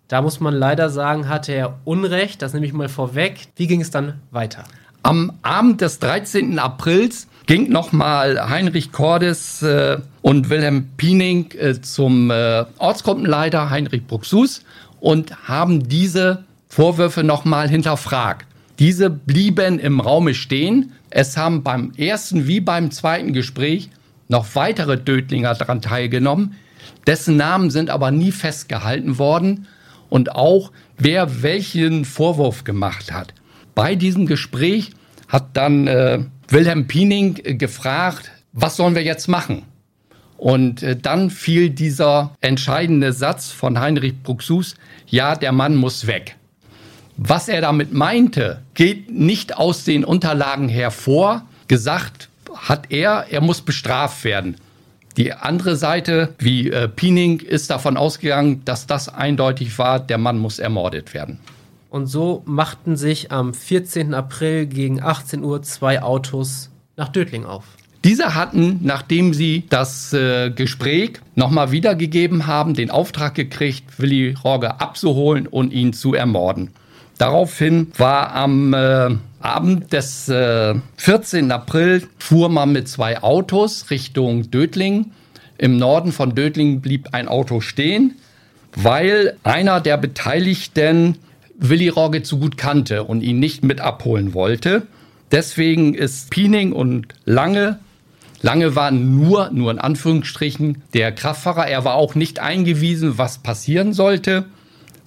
Da 0.07 0.21
muss 0.21 0.39
man 0.39 0.53
leider 0.53 0.89
sagen, 0.89 1.27
hatte 1.27 1.53
er 1.53 1.79
Unrecht, 1.85 2.41
das 2.41 2.53
nehme 2.53 2.65
ich 2.65 2.73
mal 2.73 2.89
vorweg. 2.89 3.47
Wie 3.55 3.67
ging 3.67 3.81
es 3.81 3.89
dann 3.89 4.21
weiter? 4.31 4.63
Am 5.01 5.33
Abend 5.41 5.81
des 5.81 5.99
13. 5.99 6.59
Aprils 6.59 7.27
ging 7.45 7.69
nochmal 7.69 8.49
Heinrich 8.49 8.91
Cordes 8.91 9.61
äh, 9.63 9.97
und 10.21 10.49
Wilhelm 10.49 10.89
Piening 10.97 11.51
äh, 11.51 11.81
zum 11.81 12.31
äh, 12.31 12.65
Ortsgruppenleiter 12.77 13.69
Heinrich 13.69 14.07
Bruxus 14.07 14.63
und 14.99 15.47
haben 15.47 15.87
diese 15.89 16.45
Vorwürfe 16.69 17.23
nochmal 17.23 17.67
hinterfragt. 17.67 18.47
Diese 18.79 19.09
blieben 19.09 19.79
im 19.79 19.99
Raume 19.99 20.33
stehen. 20.33 20.93
Es 21.09 21.37
haben 21.37 21.63
beim 21.63 21.91
ersten 21.97 22.47
wie 22.47 22.59
beim 22.59 22.91
zweiten 22.91 23.33
Gespräch 23.33 23.89
noch 24.27 24.55
weitere 24.55 24.97
Dödlinger 24.97 25.53
daran 25.53 25.81
teilgenommen. 25.81 26.55
Dessen 27.05 27.37
Namen 27.37 27.69
sind 27.69 27.89
aber 27.89 28.11
nie 28.11 28.31
festgehalten 28.31 29.17
worden 29.17 29.67
und 30.09 30.35
auch 30.35 30.71
wer 30.97 31.43
welchen 31.43 32.05
Vorwurf 32.05 32.63
gemacht 32.63 33.11
hat. 33.11 33.33
Bei 33.75 33.95
diesem 33.95 34.25
Gespräch 34.25 34.91
hat 35.27 35.55
dann 35.57 35.87
äh, 35.87 36.19
Wilhelm 36.49 36.87
Piening 36.87 37.39
äh, 37.43 37.55
gefragt, 37.55 38.31
was 38.53 38.75
sollen 38.75 38.95
wir 38.95 39.03
jetzt 39.03 39.27
machen? 39.27 39.63
Und 40.37 40.83
äh, 40.83 40.95
dann 40.95 41.29
fiel 41.29 41.69
dieser 41.69 42.35
entscheidende 42.41 43.13
Satz 43.13 43.51
von 43.51 43.79
Heinrich 43.79 44.21
Bruxus, 44.21 44.75
ja, 45.07 45.35
der 45.35 45.51
Mann 45.51 45.75
muss 45.75 46.05
weg. 46.05 46.35
Was 47.17 47.47
er 47.47 47.61
damit 47.61 47.93
meinte, 47.93 48.61
geht 48.73 49.11
nicht 49.11 49.57
aus 49.57 49.83
den 49.83 50.03
Unterlagen 50.03 50.69
hervor. 50.69 51.43
Gesagt 51.67 52.29
hat 52.55 52.91
er, 52.91 53.27
er 53.29 53.41
muss 53.41 53.61
bestraft 53.61 54.23
werden. 54.23 54.57
Die 55.17 55.31
andere 55.33 55.75
Seite, 55.75 56.33
wie 56.39 56.71
äh, 56.71 56.87
Piening, 56.87 57.39
ist 57.39 57.69
davon 57.69 57.97
ausgegangen, 57.97 58.61
dass 58.65 58.87
das 58.87 59.09
eindeutig 59.09 59.77
war, 59.77 59.99
der 59.99 60.17
Mann 60.17 60.39
muss 60.39 60.57
ermordet 60.57 61.13
werden. 61.13 61.39
Und 61.91 62.07
so 62.07 62.41
machten 62.45 62.95
sich 62.95 63.31
am 63.31 63.53
14. 63.53 64.15
April 64.15 64.65
gegen 64.65 65.03
18 65.03 65.43
Uhr 65.43 65.61
zwei 65.61 66.01
Autos 66.01 66.71
nach 66.97 67.09
Dödling 67.09 67.45
auf. 67.45 67.65
Diese 68.03 68.33
hatten, 68.33 68.79
nachdem 68.81 69.33
sie 69.33 69.65
das 69.69 70.11
äh, 70.11 70.49
Gespräch 70.49 71.21
nochmal 71.35 71.71
wiedergegeben 71.71 72.47
haben, 72.47 72.73
den 72.73 72.89
Auftrag 72.89 73.35
gekriegt, 73.35 73.99
Willi 73.99 74.35
Rogge 74.43 74.81
abzuholen 74.81 75.45
und 75.45 75.71
ihn 75.71 75.93
zu 75.93 76.15
ermorden. 76.15 76.71
Daraufhin 77.23 77.87
war 77.97 78.35
am 78.35 78.73
äh, 78.73 79.11
Abend 79.39 79.93
des 79.93 80.27
äh, 80.27 80.75
14. 80.97 81.53
April 81.53 82.05
fuhr 82.19 82.49
man 82.49 82.73
mit 82.73 82.89
zwei 82.89 83.23
Autos 83.23 83.89
Richtung 83.89 84.51
Dödling. 84.51 85.11
Im 85.57 85.77
Norden 85.77 86.11
von 86.11 86.35
Dödling 86.35 86.81
blieb 86.81 87.13
ein 87.13 87.29
Auto 87.29 87.61
stehen, 87.61 88.15
weil 88.75 89.37
einer 89.43 89.79
der 89.79 89.95
Beteiligten 89.95 91.17
Willi 91.57 91.87
Rogge 91.87 92.23
zu 92.23 92.39
gut 92.39 92.57
kannte 92.57 93.05
und 93.05 93.21
ihn 93.21 93.39
nicht 93.39 93.63
mit 93.63 93.79
abholen 93.79 94.33
wollte. 94.33 94.85
Deswegen 95.31 95.93
ist 95.93 96.29
Piening 96.29 96.73
und 96.73 97.07
Lange, 97.23 97.79
Lange 98.41 98.75
war 98.75 98.91
nur, 98.91 99.49
nur 99.53 99.71
in 99.71 99.79
Anführungsstrichen, 99.79 100.81
der 100.93 101.13
Kraftfahrer. 101.13 101.67
Er 101.67 101.85
war 101.85 101.93
auch 101.93 102.15
nicht 102.15 102.39
eingewiesen, 102.39 103.17
was 103.17 103.37
passieren 103.37 103.93
sollte. 103.93 104.43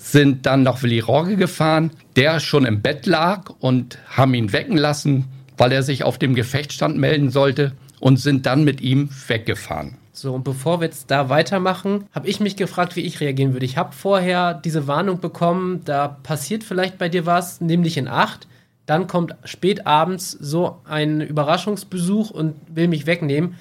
Sind 0.09 0.47
dann 0.47 0.63
nach 0.63 0.85
Willi 0.85 1.01
Rogge 1.01 1.35
gefahren, 1.35 1.91
der 2.15 2.39
schon 2.39 2.65
im 2.65 2.81
Bett 2.81 3.07
lag 3.07 3.51
und 3.59 3.99
haben 4.09 4.35
ihn 4.35 4.53
wecken 4.53 4.77
lassen, 4.77 5.25
weil 5.57 5.73
er 5.73 5.83
sich 5.83 6.05
auf 6.05 6.17
dem 6.17 6.37
Gefechtsstand 6.37 6.97
melden 6.97 7.31
sollte 7.31 7.73
und 7.99 8.19
sind 8.19 8.47
dann 8.47 8.63
mit 8.63 8.81
ihm 8.81 9.09
weggefahren. 9.27 9.97
So, 10.13 10.33
und 10.33 10.45
bevor 10.45 10.81
wir 10.81 10.85
jetzt 10.85 11.11
da 11.11 11.29
weitermachen, 11.29 12.05
habe 12.13 12.29
ich 12.29 12.39
mich 12.39 12.55
gefragt, 12.55 12.95
wie 12.95 13.01
ich 13.01 13.21
reagieren 13.21 13.53
würde. 13.53 13.67
Ich 13.67 13.77
habe 13.77 13.93
vorher 13.93 14.55
diese 14.55 14.87
Warnung 14.87 15.19
bekommen, 15.19 15.81
da 15.85 16.07
passiert 16.07 16.63
vielleicht 16.63 16.99
bei 16.99 17.09
dir 17.09 17.27
was, 17.27 17.61
nimm 17.61 17.83
dich 17.83 17.97
in 17.97 18.07
Acht. 18.07 18.47
Dann 18.87 19.09
kommt 19.09 19.35
spät 19.45 19.89
abends 19.89 20.31
so 20.31 20.77
ein 20.85 21.21
Überraschungsbesuch 21.21 22.31
und 22.31 22.55
will 22.73 22.87
mich 22.87 23.07
wegnehmen. 23.07 23.57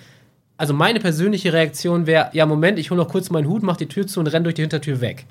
Also 0.58 0.75
meine 0.75 1.00
persönliche 1.00 1.54
Reaktion 1.54 2.06
wäre, 2.06 2.30
ja 2.34 2.46
Moment, 2.46 2.78
ich 2.78 2.92
hole 2.92 3.02
noch 3.02 3.10
kurz 3.10 3.32
meinen 3.32 3.48
Hut, 3.48 3.64
mach 3.64 3.78
die 3.78 3.88
Tür 3.88 4.06
zu 4.06 4.20
und 4.20 4.28
renn 4.28 4.44
durch 4.44 4.56
die 4.56 4.62
Hintertür 4.62 5.02
weg. 5.02 5.25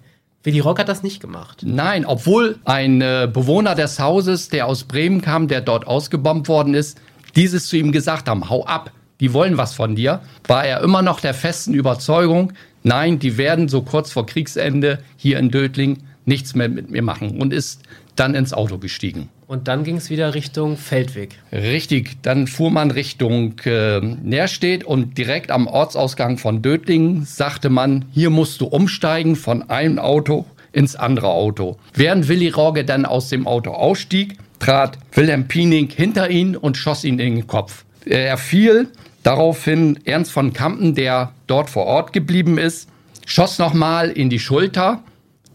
Willi 0.45 0.61
Rock 0.61 0.79
hat 0.79 0.91
das 0.91 1.03
nicht 1.03 1.21
gemacht. 1.21 1.63
Nein, 1.65 2.05
obwohl 2.05 2.59
ein 2.67 3.01
äh, 3.01 3.29
Bewohner 3.33 3.75
des 3.75 3.99
Hauses, 3.99 4.51
der 4.51 4.67
aus 4.67 4.85
Bremen 4.85 5.23
kam, 5.23 5.49
der 5.49 5.63
dort 5.63 5.87
ausgebombt 5.87 6.49
worden 6.49 6.75
ist, 6.75 7.01
dieses 7.35 7.67
zu 7.67 7.77
ihm 7.77 7.93
gesagt 7.93 8.29
haben, 8.29 8.51
hau 8.51 8.65
ab, 8.67 8.93
die 9.21 9.33
wollen 9.33 9.57
was 9.57 9.75
von 9.75 9.97
dir, 9.97 10.21
war 10.47 10.65
er 10.65 10.83
immer 10.83 11.01
noch 11.01 11.21
der 11.21 11.33
festen 11.33 11.73
Überzeugung, 11.73 12.53
nein, 12.83 13.19
die 13.19 13.39
werden 13.39 13.69
so 13.69 13.83
kurz 13.83 14.13
vor 14.13 14.27
Kriegsende 14.27 14.99
hier 15.17 15.39
in 15.39 15.51
Dödling 15.51 16.03
nichts 16.27 16.55
mehr 16.55 16.69
mit 16.69 16.91
mir 16.91 17.03
machen 17.03 17.41
und 17.41 17.53
ist 17.53 17.83
dann 18.15 18.35
ins 18.35 18.53
Auto 18.53 18.77
gestiegen. 18.79 19.31
Und 19.47 19.69
dann 19.69 19.85
ging 19.85 19.97
es 19.97 20.11
wieder 20.11 20.35
Richtung 20.35 20.77
Feldweg. 20.77 21.39
Richtig, 21.53 22.23
dann 22.23 22.47
fuhr 22.47 22.71
man 22.71 22.91
Richtung 22.91 23.59
äh, 23.65 24.01
Nährstedt 24.01 24.85
und 24.85 25.19
direkt 25.19 25.51
am 25.51 25.67
Ortsausgang 25.67 26.39
von 26.39 26.63
Dödling 26.63 27.25
sagte 27.25 27.69
man, 27.69 28.07
hier 28.13 28.31
musst 28.31 28.61
du 28.61 28.67
umsteigen 28.67 29.37
von 29.37 29.69
einem 29.69 29.99
Auto 29.99 30.47
ins 30.73 30.97
andere 30.97 31.29
Auto. 31.29 31.77
Während 31.93 32.29
Willi 32.29 32.49
Rogge 32.49 32.85
dann 32.85 33.05
aus 33.05 33.29
dem 33.29 33.47
Auto 33.47 33.71
ausstieg, 33.73 34.39
trat 34.59 34.99
Wilhelm 35.13 35.47
Piening 35.47 35.91
hinter 35.91 36.31
ihn 36.31 36.57
und 36.57 36.77
schoss 36.77 37.05
ihn 37.05 37.19
in 37.19 37.37
den 37.37 37.47
Kopf. 37.47 37.85
Er 38.07 38.39
fiel 38.39 38.89
Daraufhin 39.25 39.99
Ernst 40.05 40.33
von 40.33 40.53
Kampen, 40.53 40.95
der 40.95 41.33
dort 41.47 41.71
vor 41.71 41.87
Ort 41.87 42.13
geblieben 42.13 42.59
ist, 42.59 42.91
schoss 43.25 43.59
nochmal 43.59 44.11
in 44.11 44.29
die 44.29 44.39
Schulter 44.39 45.03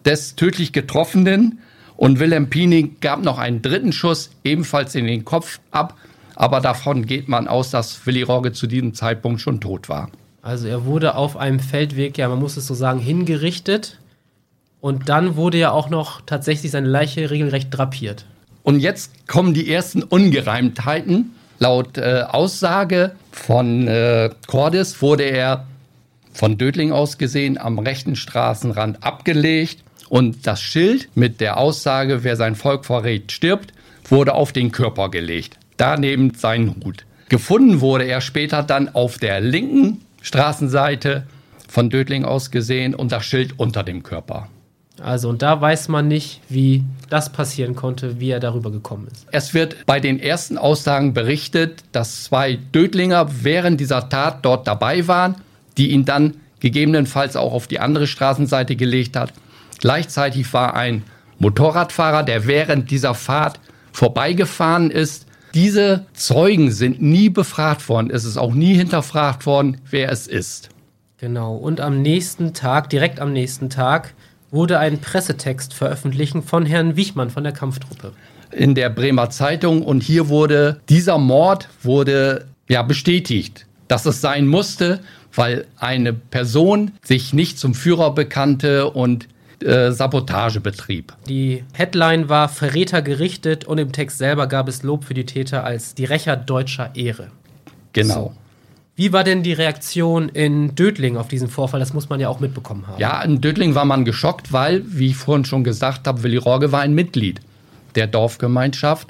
des 0.05 0.35
tödlich 0.35 0.73
Getroffenen 0.73 1.59
und 1.99 2.17
Wilhelm 2.21 2.49
Piening 2.49 2.95
gab 3.01 3.21
noch 3.23 3.37
einen 3.39 3.61
dritten 3.61 3.91
Schuss, 3.91 4.29
ebenfalls 4.45 4.95
in 4.95 5.05
den 5.05 5.25
Kopf 5.25 5.59
ab. 5.71 5.97
Aber 6.33 6.61
davon 6.61 7.05
geht 7.05 7.27
man 7.27 7.49
aus, 7.49 7.71
dass 7.71 8.05
Willi 8.05 8.21
Rogge 8.21 8.53
zu 8.53 8.67
diesem 8.67 8.93
Zeitpunkt 8.93 9.41
schon 9.41 9.59
tot 9.59 9.89
war. 9.89 10.09
Also 10.41 10.69
er 10.69 10.85
wurde 10.85 11.15
auf 11.15 11.35
einem 11.35 11.59
Feldweg, 11.59 12.17
ja, 12.17 12.29
man 12.29 12.39
muss 12.39 12.55
es 12.55 12.67
so 12.67 12.73
sagen, 12.73 13.01
hingerichtet. 13.01 13.99
Und 14.79 15.09
dann 15.09 15.35
wurde 15.35 15.57
ja 15.57 15.71
auch 15.71 15.89
noch 15.89 16.21
tatsächlich 16.21 16.71
seine 16.71 16.87
Leiche 16.87 17.31
regelrecht 17.31 17.67
drapiert. 17.69 18.25
Und 18.63 18.79
jetzt 18.79 19.27
kommen 19.27 19.53
die 19.53 19.69
ersten 19.69 20.01
Ungereimtheiten. 20.01 21.31
Laut 21.59 21.97
äh, 21.97 22.23
Aussage 22.29 23.11
von 23.33 23.89
äh, 23.89 24.29
Cordes 24.47 25.01
wurde 25.01 25.23
er 25.23 25.67
von 26.31 26.57
Dödling 26.57 26.93
aus 26.93 27.17
gesehen 27.17 27.57
am 27.57 27.77
rechten 27.77 28.15
Straßenrand 28.15 29.03
abgelegt 29.03 29.83
und 30.09 30.47
das 30.47 30.61
Schild 30.61 31.09
mit 31.15 31.39
der 31.39 31.57
Aussage, 31.57 32.23
wer 32.23 32.35
sein 32.35 32.55
Volk 32.55 32.85
verrät, 32.85 33.31
stirbt, 33.31 33.73
wurde 34.05 34.33
auf 34.33 34.51
den 34.51 34.71
Körper 34.71 35.09
gelegt. 35.09 35.57
Daneben 35.77 36.33
sein 36.35 36.75
Hut. 36.83 37.05
Gefunden 37.29 37.79
wurde 37.79 38.05
er 38.05 38.21
später 38.21 38.63
dann 38.63 38.89
auf 38.89 39.19
der 39.19 39.39
linken 39.39 40.01
Straßenseite 40.21 41.23
von 41.67 41.89
Dödling 41.89 42.25
aus 42.25 42.51
gesehen 42.51 42.95
und 42.95 43.11
das 43.11 43.23
Schild 43.23 43.59
unter 43.59 43.83
dem 43.83 44.03
Körper. 44.03 44.49
Also, 44.99 45.29
und 45.29 45.41
da 45.41 45.61
weiß 45.61 45.87
man 45.87 46.07
nicht, 46.07 46.41
wie 46.49 46.83
das 47.09 47.31
passieren 47.31 47.75
konnte, 47.75 48.19
wie 48.19 48.31
er 48.31 48.39
darüber 48.39 48.71
gekommen 48.71 49.07
ist. 49.11 49.27
Es 49.31 49.53
wird 49.53 49.85
bei 49.85 49.99
den 49.99 50.19
ersten 50.19 50.57
Aussagen 50.57 51.13
berichtet, 51.13 51.83
dass 51.91 52.25
zwei 52.25 52.55
Dödlinger 52.73 53.29
während 53.43 53.79
dieser 53.79 54.09
Tat 54.09 54.39
dort 54.43 54.67
dabei 54.67 55.07
waren, 55.07 55.35
die 55.77 55.91
ihn 55.91 56.03
dann 56.03 56.35
gegebenenfalls 56.59 57.37
auch 57.37 57.53
auf 57.53 57.67
die 57.67 57.79
andere 57.79 58.07
Straßenseite 58.07 58.75
gelegt 58.75 59.15
hat. 59.15 59.31
Gleichzeitig 59.79 60.53
war 60.53 60.75
ein 60.75 61.03
Motorradfahrer, 61.39 62.23
der 62.23 62.47
während 62.47 62.91
dieser 62.91 63.15
Fahrt 63.15 63.59
vorbeigefahren 63.91 64.91
ist. 64.91 65.25
Diese 65.53 66.05
Zeugen 66.13 66.71
sind 66.71 67.01
nie 67.01 67.29
befragt 67.29 67.89
worden. 67.89 68.11
Es 68.11 68.25
ist 68.25 68.37
auch 68.37 68.53
nie 68.53 68.75
hinterfragt 68.75 69.45
worden, 69.45 69.81
wer 69.89 70.11
es 70.11 70.27
ist. 70.27 70.69
Genau, 71.17 71.55
und 71.55 71.81
am 71.81 72.01
nächsten 72.01 72.53
Tag, 72.53 72.89
direkt 72.89 73.19
am 73.19 73.33
nächsten 73.33 73.69
Tag, 73.69 74.13
wurde 74.51 74.79
ein 74.79 74.99
Pressetext 74.99 75.73
veröffentlicht 75.73 76.35
von 76.45 76.65
Herrn 76.65 76.95
Wichmann 76.95 77.29
von 77.29 77.43
der 77.43 77.53
Kampftruppe. 77.53 78.13
In 78.51 78.73
der 78.73 78.89
Bremer 78.89 79.29
Zeitung 79.29 79.83
und 79.83 80.01
hier 80.01 80.29
wurde 80.29 80.81
dieser 80.89 81.17
Mord 81.17 81.69
wurde 81.83 82.47
ja 82.67 82.81
bestätigt, 82.81 83.67
dass 83.87 84.05
es 84.05 84.21
sein 84.21 84.47
musste, 84.47 85.01
weil 85.33 85.65
eine 85.77 86.13
Person 86.13 86.91
sich 87.03 87.33
nicht 87.33 87.59
zum 87.59 87.75
Führer 87.75 88.13
bekannte 88.13 88.89
und 88.89 89.27
äh, 89.63 89.91
Sabotage 89.91 90.59
betrieb. 90.59 91.13
Die 91.27 91.63
Headline 91.73 92.29
war 92.29 92.49
Verräter 92.49 93.01
gerichtet 93.01 93.65
und 93.65 93.77
im 93.77 93.91
Text 93.91 94.17
selber 94.17 94.47
gab 94.47 94.67
es 94.67 94.83
Lob 94.83 95.03
für 95.03 95.13
die 95.13 95.25
Täter 95.25 95.63
als 95.63 95.95
die 95.95 96.05
Rächer 96.05 96.35
deutscher 96.35 96.91
Ehre. 96.95 97.27
Genau. 97.93 98.13
So. 98.13 98.33
Wie 98.95 99.13
war 99.13 99.23
denn 99.23 99.43
die 99.43 99.53
Reaktion 99.53 100.27
in 100.27 100.75
Dödling 100.75 101.15
auf 101.15 101.29
diesen 101.29 101.47
Vorfall? 101.47 101.79
Das 101.79 101.93
muss 101.93 102.09
man 102.09 102.19
ja 102.19 102.27
auch 102.27 102.41
mitbekommen 102.41 102.85
haben. 102.85 102.99
Ja, 102.99 103.21
in 103.21 103.39
Dödling 103.39 103.73
war 103.73 103.85
man 103.85 104.03
geschockt, 104.03 104.51
weil, 104.51 104.83
wie 104.85 105.07
ich 105.07 105.15
vorhin 105.15 105.45
schon 105.45 105.63
gesagt 105.63 106.05
habe, 106.05 106.23
Willi 106.23 106.35
Rorge 106.35 106.73
war 106.73 106.81
ein 106.81 106.93
Mitglied 106.93 107.39
der 107.95 108.07
Dorfgemeinschaft. 108.07 109.07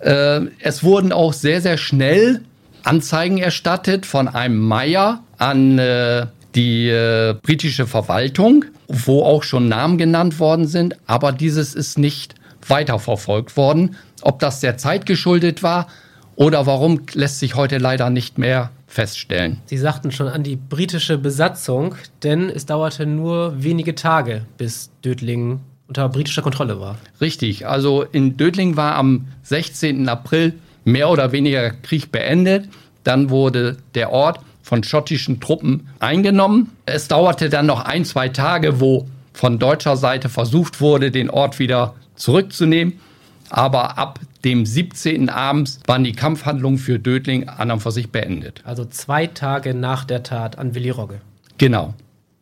Äh, 0.00 0.42
es 0.60 0.82
wurden 0.84 1.12
auch 1.12 1.32
sehr, 1.32 1.62
sehr 1.62 1.78
schnell 1.78 2.42
Anzeigen 2.84 3.38
erstattet 3.38 4.04
von 4.04 4.28
einem 4.28 4.58
Meier 4.58 5.22
an 5.38 5.78
äh, 5.78 6.26
die 6.54 6.88
äh, 6.88 7.34
britische 7.42 7.86
Verwaltung, 7.86 8.64
wo 8.88 9.22
auch 9.22 9.42
schon 9.42 9.68
Namen 9.68 9.98
genannt 9.98 10.38
worden 10.40 10.66
sind, 10.66 10.96
aber 11.06 11.32
dieses 11.32 11.74
ist 11.74 11.98
nicht 11.98 12.34
weiterverfolgt 12.66 13.56
worden. 13.56 13.96
Ob 14.22 14.38
das 14.40 14.60
der 14.60 14.76
Zeit 14.76 15.06
geschuldet 15.06 15.62
war 15.62 15.88
oder 16.36 16.66
warum, 16.66 17.02
lässt 17.14 17.38
sich 17.38 17.54
heute 17.54 17.78
leider 17.78 18.10
nicht 18.10 18.38
mehr 18.38 18.70
feststellen. 18.86 19.58
Sie 19.66 19.76
sagten 19.76 20.10
schon 20.10 20.28
an 20.28 20.42
die 20.42 20.56
britische 20.56 21.18
Besatzung, 21.18 21.94
denn 22.22 22.48
es 22.48 22.66
dauerte 22.66 23.06
nur 23.06 23.62
wenige 23.62 23.94
Tage, 23.94 24.46
bis 24.56 24.90
Dödlingen 25.04 25.60
unter 25.88 26.08
britischer 26.08 26.42
Kontrolle 26.42 26.80
war. 26.80 26.98
Richtig, 27.20 27.66
also 27.66 28.02
in 28.02 28.36
Dödlingen 28.36 28.76
war 28.76 28.94
am 28.94 29.26
16. 29.42 30.08
April 30.08 30.54
mehr 30.84 31.10
oder 31.10 31.32
weniger 31.32 31.70
Krieg 31.70 32.12
beendet. 32.12 32.68
Dann 33.04 33.30
wurde 33.30 33.76
der 33.94 34.10
Ort 34.10 34.40
von 34.68 34.84
schottischen 34.84 35.40
Truppen 35.40 35.88
eingenommen. 35.98 36.72
Es 36.84 37.08
dauerte 37.08 37.48
dann 37.48 37.64
noch 37.64 37.86
ein, 37.86 38.04
zwei 38.04 38.28
Tage, 38.28 38.80
wo 38.80 39.08
von 39.32 39.58
deutscher 39.58 39.96
Seite 39.96 40.28
versucht 40.28 40.82
wurde, 40.82 41.10
den 41.10 41.30
Ort 41.30 41.58
wieder 41.58 41.94
zurückzunehmen. 42.16 43.00
Aber 43.48 43.96
ab 43.96 44.20
dem 44.44 44.66
17. 44.66 45.30
abends 45.30 45.80
waren 45.86 46.04
die 46.04 46.12
Kampfhandlungen 46.12 46.78
für 46.78 46.98
Dödling 46.98 47.48
an 47.48 47.70
und 47.70 47.80
für 47.80 47.92
sich 47.92 48.12
beendet. 48.12 48.60
Also 48.64 48.84
zwei 48.84 49.26
Tage 49.26 49.72
nach 49.72 50.04
der 50.04 50.22
Tat 50.22 50.58
an 50.58 50.74
Willi 50.74 50.90
Rogge. 50.90 51.22
Genau. 51.56 51.94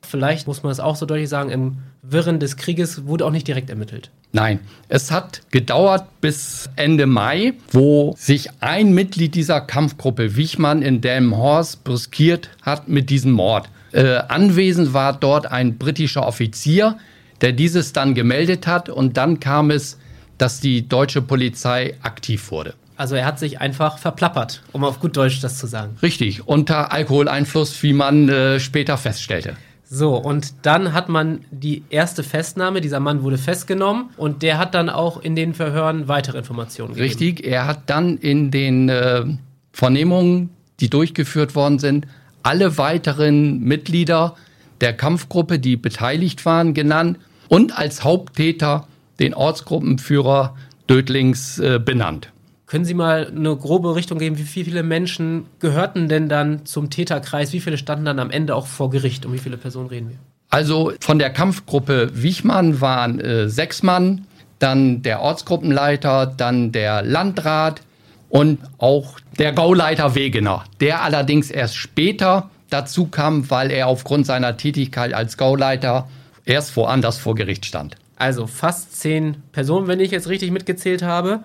Vielleicht 0.08 0.46
muss 0.46 0.62
man 0.62 0.72
es 0.72 0.80
auch 0.80 0.96
so 0.96 1.06
deutlich 1.06 1.28
sagen, 1.28 1.50
im 1.50 1.78
Wirren 2.02 2.40
des 2.40 2.56
Krieges 2.56 3.06
wurde 3.06 3.24
auch 3.26 3.30
nicht 3.30 3.48
direkt 3.48 3.70
ermittelt. 3.70 4.10
Nein, 4.32 4.60
es 4.88 5.10
hat 5.10 5.42
gedauert 5.50 6.06
bis 6.20 6.68
Ende 6.76 7.06
Mai, 7.06 7.54
wo 7.72 8.14
sich 8.18 8.48
ein 8.60 8.92
Mitglied 8.92 9.34
dieser 9.34 9.60
Kampfgruppe, 9.60 10.36
Wichmann, 10.36 10.82
in 10.82 11.00
Delmenhorst 11.00 11.84
brüskiert 11.84 12.50
hat 12.62 12.88
mit 12.88 13.10
diesem 13.10 13.32
Mord. 13.32 13.68
Äh, 13.92 14.18
anwesend 14.28 14.92
war 14.92 15.12
dort 15.14 15.46
ein 15.46 15.78
britischer 15.78 16.26
Offizier, 16.26 16.98
der 17.40 17.52
dieses 17.52 17.92
dann 17.92 18.14
gemeldet 18.14 18.66
hat 18.66 18.88
und 18.88 19.16
dann 19.16 19.40
kam 19.40 19.70
es 19.70 19.98
dass 20.38 20.60
die 20.60 20.88
deutsche 20.88 21.22
Polizei 21.22 21.94
aktiv 22.02 22.50
wurde. 22.50 22.74
Also 22.96 23.14
er 23.14 23.26
hat 23.26 23.38
sich 23.38 23.60
einfach 23.60 23.98
verplappert, 23.98 24.62
um 24.72 24.82
auf 24.84 25.00
gut 25.00 25.16
Deutsch 25.16 25.40
das 25.40 25.58
zu 25.58 25.66
sagen. 25.66 25.96
Richtig, 26.02 26.46
unter 26.46 26.92
Alkoholeinfluss, 26.92 27.82
wie 27.82 27.92
man 27.92 28.28
äh, 28.28 28.58
später 28.58 28.96
feststellte. 28.96 29.56
So, 29.96 30.16
und 30.16 30.52
dann 30.60 30.92
hat 30.92 31.08
man 31.08 31.40
die 31.50 31.82
erste 31.88 32.22
Festnahme, 32.22 32.82
dieser 32.82 33.00
Mann 33.00 33.22
wurde 33.22 33.38
festgenommen 33.38 34.10
und 34.18 34.42
der 34.42 34.58
hat 34.58 34.74
dann 34.74 34.90
auch 34.90 35.22
in 35.22 35.34
den 35.34 35.54
Verhören 35.54 36.06
weitere 36.06 36.36
Informationen 36.36 36.92
gegeben. 36.92 37.08
Richtig, 37.08 37.46
er 37.46 37.66
hat 37.66 37.88
dann 37.88 38.18
in 38.18 38.50
den 38.50 38.90
äh, 38.90 39.24
Vernehmungen, 39.72 40.50
die 40.80 40.90
durchgeführt 40.90 41.54
worden 41.54 41.78
sind, 41.78 42.06
alle 42.42 42.76
weiteren 42.76 43.60
Mitglieder 43.60 44.36
der 44.82 44.92
Kampfgruppe, 44.92 45.58
die 45.58 45.78
beteiligt 45.78 46.44
waren, 46.44 46.74
genannt 46.74 47.18
und 47.48 47.78
als 47.78 48.04
Haupttäter 48.04 48.86
den 49.18 49.32
Ortsgruppenführer 49.32 50.56
Dödlings 50.90 51.58
äh, 51.58 51.80
benannt. 51.82 52.32
Können 52.66 52.84
Sie 52.84 52.94
mal 52.94 53.28
eine 53.28 53.56
grobe 53.56 53.94
Richtung 53.94 54.18
geben, 54.18 54.38
wie 54.38 54.42
viele 54.42 54.82
Menschen 54.82 55.46
gehörten 55.60 56.08
denn 56.08 56.28
dann 56.28 56.66
zum 56.66 56.90
Täterkreis? 56.90 57.52
Wie 57.52 57.60
viele 57.60 57.78
standen 57.78 58.04
dann 58.04 58.18
am 58.18 58.30
Ende 58.30 58.56
auch 58.56 58.66
vor 58.66 58.90
Gericht? 58.90 59.24
Um 59.24 59.32
wie 59.32 59.38
viele 59.38 59.56
Personen 59.56 59.88
reden 59.88 60.10
wir? 60.10 60.16
Also 60.50 60.92
von 61.00 61.18
der 61.20 61.30
Kampfgruppe 61.30 62.10
Wichmann 62.12 62.80
waren 62.80 63.20
äh, 63.20 63.48
sechs 63.48 63.84
Mann, 63.84 64.26
dann 64.58 65.02
der 65.02 65.20
Ortsgruppenleiter, 65.20 66.26
dann 66.26 66.72
der 66.72 67.02
Landrat 67.02 67.82
und 68.30 68.58
auch 68.78 69.20
der 69.38 69.52
Gauleiter 69.52 70.16
Wegener, 70.16 70.64
der 70.80 71.02
allerdings 71.02 71.50
erst 71.50 71.76
später 71.76 72.50
dazu 72.70 73.06
kam, 73.06 73.48
weil 73.48 73.70
er 73.70 73.86
aufgrund 73.86 74.26
seiner 74.26 74.56
Tätigkeit 74.56 75.14
als 75.14 75.36
Gauleiter 75.36 76.08
erst 76.44 76.76
woanders 76.76 77.18
vor 77.18 77.36
Gericht 77.36 77.64
stand. 77.64 77.96
Also 78.16 78.46
fast 78.46 78.98
zehn 78.98 79.36
Personen, 79.52 79.86
wenn 79.88 80.00
ich 80.00 80.10
jetzt 80.10 80.28
richtig 80.28 80.50
mitgezählt 80.50 81.02
habe. 81.02 81.40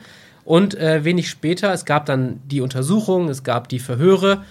Und 0.51 0.75
äh, 0.75 1.05
wenig 1.05 1.29
später, 1.29 1.71
es 1.71 1.85
gab 1.85 2.07
dann 2.07 2.41
die 2.43 2.59
Untersuchung, 2.59 3.29
es 3.29 3.45
gab 3.45 3.69
die 3.69 3.79
Verhöre, 3.79 4.43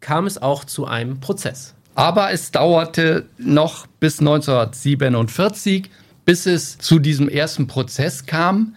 kam 0.00 0.26
es 0.26 0.40
auch 0.40 0.64
zu 0.64 0.86
einem 0.86 1.20
Prozess. 1.20 1.74
Aber 1.94 2.32
es 2.32 2.50
dauerte 2.50 3.26
noch 3.36 3.86
bis 4.00 4.20
1947, 4.20 5.90
bis 6.24 6.46
es 6.46 6.78
zu 6.78 6.98
diesem 6.98 7.28
ersten 7.28 7.66
Prozess 7.66 8.24
kam. 8.24 8.74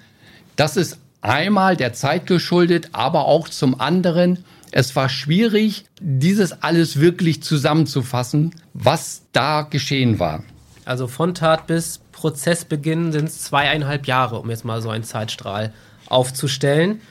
Das 0.58 0.76
ist 0.76 0.98
einmal 1.22 1.78
der 1.78 1.94
Zeit 1.94 2.28
geschuldet, 2.28 2.90
aber 2.92 3.28
auch 3.28 3.48
zum 3.48 3.80
anderen, 3.80 4.44
es 4.72 4.94
war 4.94 5.08
schwierig, 5.08 5.86
dieses 6.02 6.64
alles 6.64 7.00
wirklich 7.00 7.42
zusammenzufassen, 7.42 8.54
was 8.74 9.22
da 9.32 9.62
geschehen 9.62 10.20
war. 10.20 10.44
Also 10.84 11.08
von 11.08 11.34
Tat 11.34 11.66
bis 11.66 12.02
Prozessbeginn 12.12 13.14
sind 13.14 13.30
es 13.30 13.44
zweieinhalb 13.44 14.06
Jahre, 14.06 14.40
um 14.40 14.50
jetzt 14.50 14.66
mal 14.66 14.82
so 14.82 14.90
einen 14.90 15.06
Zeitstrahl 15.06 15.72
aufzustellen. 16.10 17.02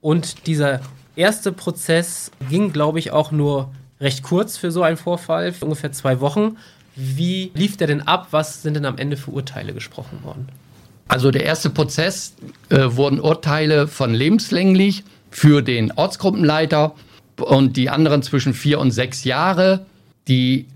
Und 0.00 0.46
dieser 0.46 0.80
erste 1.16 1.52
Prozess 1.52 2.30
ging, 2.50 2.72
glaube 2.72 2.98
ich, 2.98 3.10
auch 3.12 3.30
nur 3.30 3.72
recht 4.00 4.22
kurz 4.22 4.56
für 4.56 4.70
so 4.70 4.82
einen 4.82 4.96
Vorfall, 4.96 5.52
für 5.52 5.64
ungefähr 5.64 5.92
zwei 5.92 6.20
Wochen. 6.20 6.56
Wie 6.96 7.52
lief 7.54 7.76
der 7.76 7.86
denn 7.86 8.02
ab? 8.02 8.28
Was 8.32 8.62
sind 8.62 8.74
denn 8.74 8.84
am 8.84 8.98
Ende 8.98 9.16
für 9.16 9.30
Urteile 9.30 9.72
gesprochen 9.72 10.22
worden? 10.24 10.48
Also 11.08 11.30
der 11.30 11.44
erste 11.44 11.70
Prozess 11.70 12.34
äh, 12.68 12.96
wurden 12.96 13.20
Urteile 13.20 13.86
von 13.86 14.14
lebenslänglich 14.14 15.04
für 15.30 15.62
den 15.62 15.92
Ortsgruppenleiter 15.92 16.94
und 17.36 17.76
die 17.76 17.90
anderen 17.90 18.22
zwischen 18.22 18.54
vier 18.54 18.78
und 18.78 18.90
sechs 18.90 19.24
Jahre. 19.24 19.86
Die 20.28 20.66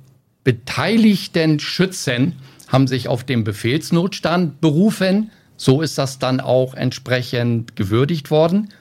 beteiligten 0.44 1.58
Schützen 1.58 2.34
haben 2.68 2.86
sich 2.86 3.08
auf 3.08 3.24
den 3.24 3.44
Befehlsnotstand 3.44 4.60
berufen. 4.60 5.30
So 5.56 5.82
ist 5.82 5.98
das 5.98 6.18
dann 6.18 6.40
auch 6.40 6.74
entsprechend 6.74 7.76
gewürdigt 7.76 8.30
worden. 8.30 8.72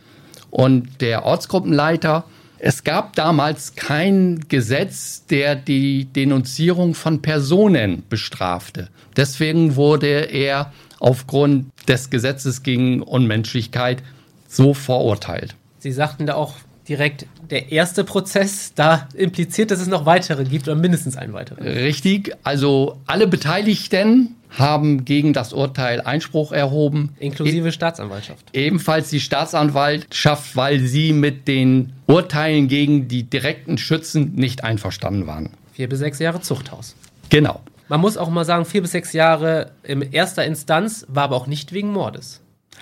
Und 0.50 1.02
der 1.02 1.26
Ortsgruppenleiter, 1.26 2.26
es 2.60 2.84
gab 2.84 3.16
damals 3.16 3.76
kein 3.76 4.46
Gesetz, 4.48 5.26
der 5.26 5.56
die 5.56 6.06
Denunzierung 6.06 6.96
von 6.96 7.22
Personen 7.22 8.04
bestrafte. 8.10 8.90
Deswegen 9.18 9.76
wurde 9.76 10.08
er 10.08 10.74
aufgrund 11.00 11.72
des 11.88 12.10
Gesetzes 12.10 12.64
gegen 12.64 13.02
Unmenschlichkeit 13.02 14.02
so 14.48 14.74
verurteilt. 14.74 15.56
Sie 15.80 15.92
sagten 15.92 16.26
da 16.26 16.36
auch 16.36 16.56
direkt 16.88 17.28
der 17.50 17.72
erste 17.72 18.04
Prozess, 18.04 18.74
da 18.76 19.08
impliziert, 19.14 19.72
dass 19.72 19.80
es 19.80 19.88
noch 19.88 20.06
weitere 20.06 20.44
gibt 20.44 20.68
oder 20.68 20.76
mindestens 20.76 21.18
einen 21.18 21.34
weiteren. 21.34 21.64
Richtig, 21.64 22.36
also 22.44 22.98
alle 23.06 23.28
Beteiligten 23.28 24.36
haben 24.58 25.06
gegen 25.06 25.34
das 25.34 25.54
Urteil 25.54 26.02
Einspruch 26.02 26.52
erhoben. 26.52 27.10
Inklusive 27.20 27.68
e 27.68 27.72
Staatsanwaltschaft. 27.72 28.46
Ebenfalls 28.54 29.10
die 29.10 29.20
Staatsanwaltschaft, 29.20 30.56
weil 30.56 30.80
sie 30.80 31.14
mit 31.14 31.48
den 31.48 31.94
Urteilen 32.08 32.68
gegen 32.68 33.08
die 33.08 33.24
direkten 33.24 33.78
Schützen 33.78 34.34
nicht 34.36 34.64
einverstanden 34.64 35.28
waren. 35.28 35.50
Vier 35.74 35.90
bis 35.90 36.00
sechs 36.00 36.20
Jahre 36.20 36.42
Zuchthaus. 36.42 36.96
Genau. 37.30 37.62
Man 37.90 38.02
muss 38.02 38.18
auch 38.18 38.30
mal 38.30 38.46
sagen, 38.46 38.66
vier 38.66 38.82
bis 38.82 38.92
sechs 38.92 39.14
Jahre 39.14 39.72
in 39.84 40.02
erster 40.02 40.46
Instanz 40.46 41.06
war 41.10 41.26
aber 41.26 41.36
auch 41.36 41.48
nicht 41.48 41.74
wegen 41.74 41.92
Mordes. 41.92 42.42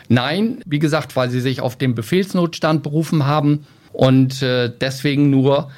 Nein, 0.09 0.59
wie 0.65 0.79
gesagt, 0.79 1.15
weil 1.15 1.29
sie 1.29 1.41
sich 1.41 1.61
auf 1.61 1.75
den 1.75 1.95
Befehlsnotstand 1.95 2.83
berufen 2.83 3.25
haben 3.25 3.65
und 3.93 4.41
äh, 4.41 4.69
deswegen 4.69 5.29
nur 5.29 5.69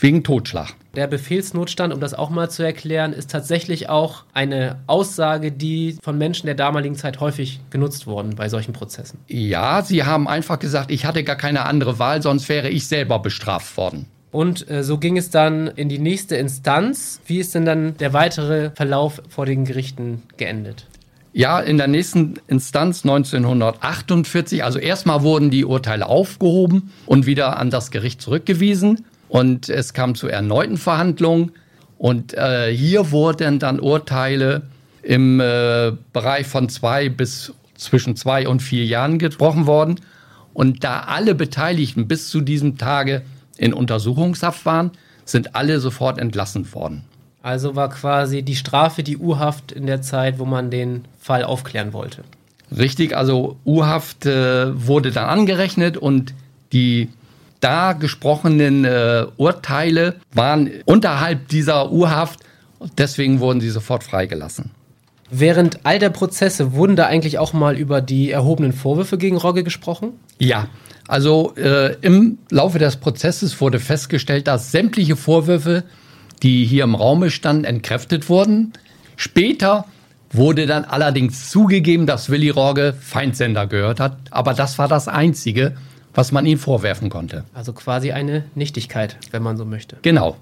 wegen 0.00 0.24
Totschlag. 0.24 0.74
Der 0.96 1.08
Befehlsnotstand, 1.08 1.92
um 1.92 2.00
das 2.00 2.14
auch 2.14 2.30
mal 2.30 2.50
zu 2.50 2.62
erklären, 2.62 3.12
ist 3.12 3.30
tatsächlich 3.30 3.88
auch 3.88 4.24
eine 4.32 4.78
Aussage, 4.86 5.50
die 5.50 5.98
von 6.02 6.16
Menschen 6.16 6.46
der 6.46 6.54
damaligen 6.54 6.94
Zeit 6.94 7.18
häufig 7.20 7.60
genutzt 7.70 8.06
worden 8.06 8.34
bei 8.36 8.48
solchen 8.48 8.72
Prozessen. 8.72 9.18
Ja, 9.26 9.82
sie 9.82 10.04
haben 10.04 10.28
einfach 10.28 10.58
gesagt, 10.60 10.92
ich 10.92 11.04
hatte 11.04 11.24
gar 11.24 11.36
keine 11.36 11.66
andere 11.66 11.98
Wahl, 11.98 12.22
sonst 12.22 12.48
wäre 12.48 12.70
ich 12.70 12.86
selber 12.86 13.18
bestraft 13.18 13.76
worden. 13.76 14.06
Und 14.30 14.68
äh, 14.68 14.82
so 14.82 14.98
ging 14.98 15.16
es 15.16 15.30
dann 15.30 15.68
in 15.68 15.88
die 15.88 15.98
nächste 15.98 16.36
Instanz. 16.36 17.20
Wie 17.26 17.38
ist 17.38 17.54
denn 17.54 17.64
dann 17.64 17.96
der 17.98 18.12
weitere 18.12 18.70
Verlauf 18.70 19.22
vor 19.28 19.46
den 19.46 19.64
Gerichten 19.64 20.22
geendet? 20.36 20.86
Ja, 21.36 21.58
in 21.58 21.78
der 21.78 21.88
nächsten 21.88 22.34
Instanz 22.46 23.02
1948, 23.02 24.62
also 24.62 24.78
erstmal 24.78 25.22
wurden 25.22 25.50
die 25.50 25.64
Urteile 25.64 26.06
aufgehoben 26.06 26.92
und 27.06 27.26
wieder 27.26 27.58
an 27.58 27.70
das 27.70 27.90
Gericht 27.90 28.22
zurückgewiesen. 28.22 29.04
Und 29.28 29.68
es 29.68 29.94
kam 29.94 30.14
zu 30.14 30.28
erneuten 30.28 30.76
Verhandlungen. 30.76 31.50
Und 31.98 32.34
äh, 32.34 32.72
hier 32.72 33.10
wurden 33.10 33.58
dann 33.58 33.80
Urteile 33.80 34.62
im 35.02 35.40
äh, 35.40 35.90
Bereich 36.12 36.46
von 36.46 36.68
zwei 36.68 37.08
bis 37.08 37.52
zwischen 37.76 38.14
zwei 38.14 38.46
und 38.46 38.62
vier 38.62 38.84
Jahren 38.84 39.18
gesprochen 39.18 39.66
worden. 39.66 39.96
Und 40.52 40.84
da 40.84 41.00
alle 41.00 41.34
Beteiligten 41.34 42.06
bis 42.06 42.28
zu 42.28 42.42
diesem 42.42 42.78
Tage 42.78 43.22
in 43.58 43.74
Untersuchungshaft 43.74 44.64
waren, 44.66 44.92
sind 45.24 45.56
alle 45.56 45.80
sofort 45.80 46.20
entlassen 46.20 46.72
worden. 46.72 47.02
Also 47.44 47.76
war 47.76 47.90
quasi 47.90 48.40
die 48.40 48.56
Strafe 48.56 49.02
die 49.02 49.18
U-Haft 49.18 49.70
in 49.70 49.84
der 49.84 50.00
Zeit, 50.00 50.38
wo 50.38 50.46
man 50.46 50.70
den 50.70 51.04
Fall 51.20 51.44
aufklären 51.44 51.92
wollte. 51.92 52.24
Richtig, 52.74 53.14
also 53.14 53.58
U-Haft 53.66 54.24
äh, 54.24 54.68
wurde 54.88 55.12
dann 55.12 55.26
angerechnet 55.26 55.98
und 55.98 56.32
die 56.72 57.10
da 57.60 57.92
gesprochenen 57.92 58.86
äh, 58.86 59.26
Urteile 59.36 60.14
waren 60.32 60.70
unterhalb 60.86 61.48
dieser 61.48 61.92
U-Haft. 61.92 62.40
Deswegen 62.96 63.40
wurden 63.40 63.60
sie 63.60 63.68
sofort 63.68 64.04
freigelassen. 64.04 64.70
Während 65.30 65.84
all 65.84 65.98
der 65.98 66.10
Prozesse 66.10 66.72
wurden 66.72 66.96
da 66.96 67.08
eigentlich 67.08 67.38
auch 67.38 67.52
mal 67.52 67.76
über 67.76 68.00
die 68.00 68.30
erhobenen 68.30 68.72
Vorwürfe 68.72 69.18
gegen 69.18 69.36
Rogge 69.36 69.64
gesprochen? 69.64 70.14
Ja, 70.38 70.68
also 71.08 71.52
äh, 71.56 71.94
im 72.00 72.38
Laufe 72.50 72.78
des 72.78 72.96
Prozesses 72.96 73.60
wurde 73.60 73.80
festgestellt, 73.80 74.46
dass 74.46 74.72
sämtliche 74.72 75.16
Vorwürfe 75.16 75.84
die 76.44 76.64
hier 76.64 76.84
im 76.84 76.94
Raume 76.94 77.30
standen, 77.30 77.64
entkräftet 77.64 78.28
wurden. 78.28 78.74
Später 79.16 79.86
wurde 80.30 80.66
dann 80.66 80.84
allerdings 80.84 81.48
zugegeben, 81.48 82.06
dass 82.06 82.28
Willy 82.28 82.50
Rorge 82.50 82.94
Feindsender 83.00 83.66
gehört 83.66 83.98
hat, 83.98 84.16
aber 84.30 84.52
das 84.54 84.78
war 84.78 84.86
das 84.86 85.08
Einzige, 85.08 85.74
was 86.12 86.32
man 86.32 86.46
ihm 86.46 86.58
vorwerfen 86.58 87.08
konnte. 87.08 87.44
Also 87.54 87.72
quasi 87.72 88.12
eine 88.12 88.44
Nichtigkeit, 88.54 89.16
wenn 89.30 89.42
man 89.42 89.56
so 89.56 89.64
möchte. 89.64 89.96
Genau. 90.02 90.36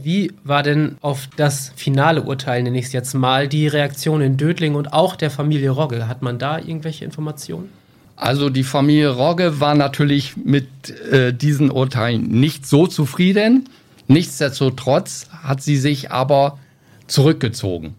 Wie 0.00 0.32
war 0.44 0.62
denn 0.62 0.96
auf 1.00 1.28
das 1.36 1.72
finale 1.76 2.22
Urteil, 2.22 2.62
nenne 2.62 2.78
ich 2.78 2.86
es 2.86 2.92
jetzt 2.92 3.14
mal, 3.14 3.48
die 3.48 3.66
Reaktion 3.66 4.20
in 4.20 4.36
Dödling 4.36 4.74
und 4.74 4.92
auch 4.92 5.16
der 5.16 5.30
Familie 5.30 5.70
Rogge? 5.70 6.08
Hat 6.08 6.22
man 6.22 6.38
da 6.38 6.58
irgendwelche 6.58 7.04
Informationen? 7.04 7.68
Also 8.16 8.50
die 8.50 8.64
Familie 8.64 9.10
Rogge 9.10 9.60
war 9.60 9.74
natürlich 9.74 10.36
mit 10.36 10.68
äh, 11.10 11.32
diesen 11.32 11.70
Urteilen 11.70 12.28
nicht 12.28 12.66
so 12.66 12.86
zufrieden. 12.86 13.68
Nichtsdestotrotz 14.08 15.28
hat 15.42 15.62
sie 15.62 15.76
sich 15.76 16.10
aber 16.10 16.58
zurückgezogen. 17.06 17.94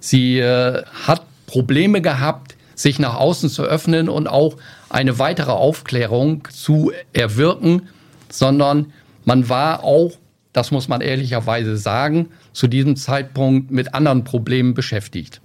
Sie 0.00 0.38
äh, 0.38 0.84
hat 1.06 1.22
Probleme 1.46 2.00
gehabt, 2.00 2.56
sich 2.74 2.98
nach 2.98 3.16
außen 3.16 3.50
zu 3.50 3.64
öffnen 3.64 4.08
und 4.08 4.28
auch 4.28 4.56
eine 4.88 5.18
weitere 5.18 5.50
Aufklärung 5.50 6.46
zu 6.52 6.92
erwirken, 7.12 7.88
sondern 8.30 8.92
man 9.24 9.48
war 9.48 9.82
auch, 9.82 10.12
das 10.52 10.70
muss 10.70 10.88
man 10.88 11.00
ehrlicherweise 11.00 11.76
sagen, 11.76 12.28
zu 12.52 12.68
diesem 12.68 12.96
Zeitpunkt 12.96 13.70
mit 13.70 13.94
anderen 13.94 14.24
Problemen 14.24 14.74
beschäftigt. 14.74 15.40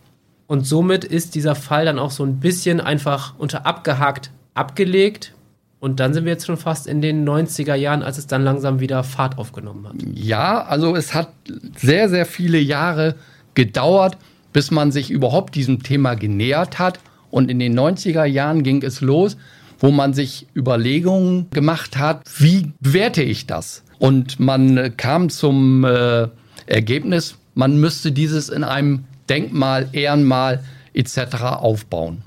Und 0.46 0.68
somit 0.68 1.04
ist 1.04 1.34
dieser 1.34 1.56
Fall 1.56 1.86
dann 1.86 1.98
auch 1.98 2.12
so 2.12 2.24
ein 2.24 2.40
bisschen 2.40 2.80
einfach 2.80 3.34
unter 3.40 3.66
abgehakt 3.66 4.32
abgelegt 4.54 5.34
und 5.84 6.00
dann 6.00 6.14
sind 6.14 6.24
wir 6.24 6.32
jetzt 6.32 6.46
schon 6.46 6.56
fast 6.56 6.88
in 6.88 7.02
den 7.02 7.28
90er 7.28 7.76
Jahren, 7.76 8.04
als 8.04 8.18
es 8.18 8.26
dann 8.26 8.42
langsam 8.42 8.80
wieder 8.80 9.04
Fahrt 9.04 9.38
aufgenommen 9.38 9.86
hat. 9.86 9.96
Ja, 10.16 10.64
also 10.64 10.96
es 10.96 11.14
hat 11.14 11.34
sehr, 11.76 12.08
sehr 12.08 12.26
viele 12.26 12.58
Jahre 12.58 13.16
gedauert, 13.54 14.18
bis 14.54 14.72
man 14.72 14.94
sich 14.94 15.12
überhaupt 15.12 15.56
diesem 15.56 15.84
Thema 15.84 16.14
genähert 16.14 16.80
hat. 16.80 17.02
Und 17.32 17.52
in 17.52 17.60
den 17.60 17.78
90er 17.78 18.24
Jahren 18.24 18.64
ging 18.64 18.82
es 18.82 19.02
los, 19.02 19.36
wo 19.78 19.92
man 19.92 20.14
sich 20.14 20.48
Überlegungen 20.56 21.50
gemacht 21.50 21.98
hat, 21.98 22.22
wie 22.38 22.72
bewerte 22.80 23.22
ich 23.22 23.46
das? 23.46 23.84
Und 24.00 24.40
man 24.40 24.96
kam 24.96 25.30
zum 25.30 25.84
äh, 25.84 26.30
Ergebnis, 26.66 27.36
man 27.56 27.78
müsste 27.78 28.14
dieses 28.14 28.48
in 28.48 28.64
einem 28.64 29.04
Denkmal, 29.28 29.90
Ehrenmal 29.92 30.64
etc. 30.94 31.18
aufbauen. 31.58 32.22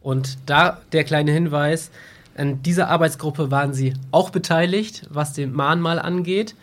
Und 0.00 0.38
da 0.46 0.80
der 0.92 1.04
kleine 1.04 1.32
Hinweis, 1.32 1.90
an 2.36 2.62
dieser 2.62 2.88
Arbeitsgruppe 2.88 3.50
waren 3.50 3.72
Sie 3.72 3.94
auch 4.10 4.30
beteiligt, 4.30 5.06
was 5.10 5.32
den 5.32 5.52
Mahnmal 5.52 5.98
angeht. 5.98 6.54